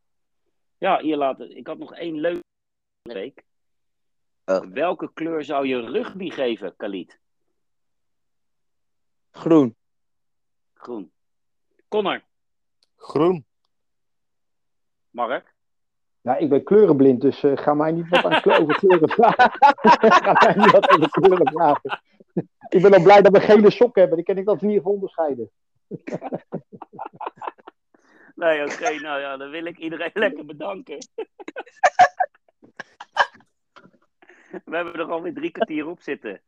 [0.78, 1.58] Ja, hier laten.
[1.58, 2.42] Ik had nog één leuke
[3.02, 3.44] week.
[4.46, 4.60] Oh.
[4.60, 7.20] Welke kleur zou je rugby geven, Khalid?
[9.32, 9.76] Groen.
[10.74, 11.12] Groen.
[11.88, 12.22] Connor,
[12.96, 13.46] Groen.
[15.10, 15.56] Mark.
[16.22, 19.52] Ja, ik ben kleurenblind, dus eh, ga mij niet wat aan kleur- over kleuren vragen.
[20.24, 22.02] ga mij niet wat over kleuren vragen.
[22.70, 24.78] ik ben al blij dat we gele sokken hebben, die kan ik dat in ieder
[24.84, 25.52] geval onderscheiden.
[28.38, 30.98] Nee, oké, nou ja, dan wil ik iedereen lekker bedanken.
[34.66, 36.42] We hebben er alweer drie kwartier op zitten.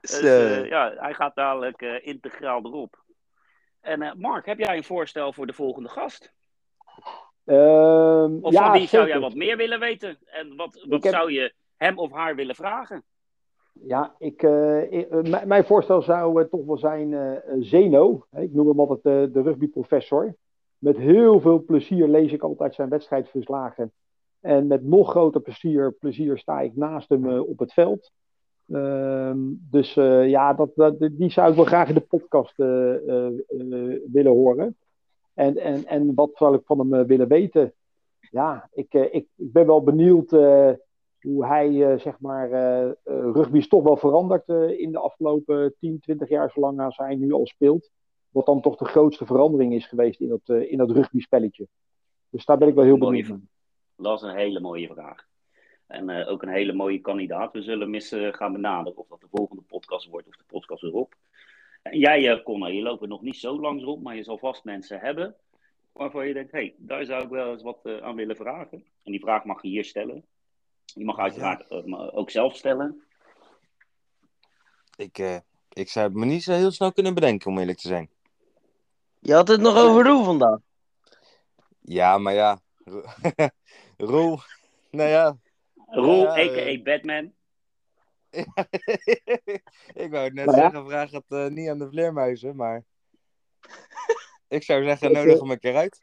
[0.00, 3.04] Dus, eh, ja, hij gaat dadelijk eh, integraal erop.
[3.80, 6.32] En eh, Mark, heb jij een voorstel voor de volgende gast?
[7.44, 10.18] Ehm, Of ja, van wie zou jij wat meer willen weten?
[10.24, 13.04] En wat, wat heb- zou je hem of haar willen vragen?
[13.72, 14.42] Ja, ik,
[14.90, 18.26] ik- mijn- voorstel zou toch wel zijn Zeno.
[18.32, 20.34] Ik noem hem altijd de rugbyprofessor.
[20.80, 23.92] Met heel veel plezier lees ik altijd zijn wedstrijdverslagen.
[24.40, 28.12] En met nog groter plezier, plezier sta ik naast hem eh, op het veld.
[28.66, 29.38] Ehm,
[29.70, 32.66] dus eh, ja, dat, dat, die zou ik wel graag in de podcast eh,
[34.12, 34.76] willen horen.
[35.34, 37.72] En, en, en wat zou ik van hem willen weten?
[38.30, 40.30] Ja, ik, ik, ik ben wel benieuwd
[41.20, 42.50] hoe hij, zeg maar,
[43.04, 47.32] rugby is toch wel veranderd in de afgelopen 10, 20 jaar, zolang als hij nu
[47.32, 47.90] al speelt.
[48.30, 51.68] Wat dan toch de grootste verandering is geweest in dat, eh, in dat rugby-spelletje.
[52.30, 53.48] Dus daar ben ik wel heel Mooie benieuwd naar.
[53.96, 55.28] Dat is een hele mooie vraag.
[55.86, 57.52] En eh, ook een hele mooie kandidaat.
[57.52, 60.82] We zullen eens eh, gaan benaderen of dat de volgende podcast wordt of de podcast
[60.82, 61.14] erop.
[61.82, 64.38] En jij, uh, Connor, je loopt er nog niet zo lang rond, maar je zal
[64.38, 65.36] vast mensen hebben
[65.92, 68.84] waarvan je denkt, hé, hey, daar zou ik wel eens wat aan willen vragen.
[69.02, 70.24] En die vraag mag je hier stellen.
[70.84, 71.70] Je mag uiteraard
[72.12, 73.04] ook zelf stellen.
[75.00, 75.36] Ik, eh,
[75.68, 78.10] ik zou het me niet zo heel snel kunnen bedenken, om eerlijk te zijn.
[79.20, 80.58] Je had het nog over Roel vandaag.
[81.80, 82.60] Ja, maar ja.
[82.84, 83.04] Ro-
[83.96, 84.38] Roel.
[84.90, 85.36] Nou ja.
[85.86, 86.40] Roel, Ja, a.k.a.
[86.40, 86.82] eh.
[86.82, 87.32] Batman.
[90.02, 90.52] ik wou het net ja.
[90.52, 92.84] zeggen, vraag het eh, niet aan de vleermuizen, maar...
[94.48, 96.00] ik zou zeggen, nodig eh, hem een keer uit.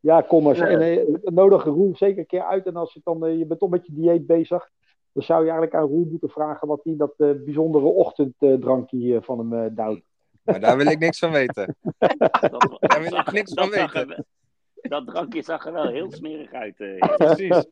[0.00, 0.56] Ja, kom maar.
[0.56, 0.66] Ja.
[0.66, 2.66] En eh, nodig Roel zeker een keer uit.
[2.66, 4.70] En als je dan, eh, je bent toch met je dieet bezig,
[5.12, 9.16] dan zou je eigenlijk aan Roel moeten vragen wat hij in dat eh, bijzondere ochtenddrankje
[9.16, 10.07] eh, van hem eh duwt.
[10.50, 11.76] Maar daar wil ik niks van weten.
[11.98, 14.26] Dat, Daar wil ik niks van dat weten.
[14.74, 16.80] dat drankje zag er wel heel smerig uit.
[16.80, 16.98] eh.
[17.16, 17.64] Precies.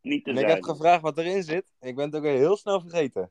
[0.00, 1.72] niet te En ik heb gevraagd wat erin zit.
[1.80, 3.30] Ik ben het ook weer heel snel vergeten.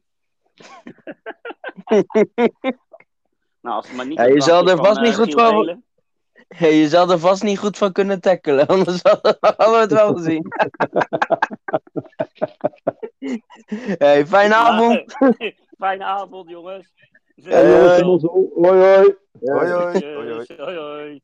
[3.62, 5.84] Nou, als het maar niet Ja, je zal er vast van, niet eh, goed van-
[6.58, 9.38] je zal er vast niet goed van kunnen tackelen, anders hadden
[9.72, 10.48] we het wel gezien.
[13.98, 15.14] hey, fijne avond.
[15.78, 16.94] Fijne avond, jongens.
[17.44, 18.04] Hoi.
[18.62, 20.02] Hoi hoi.
[20.04, 20.76] Hoi, hoi.
[20.76, 21.22] hoi.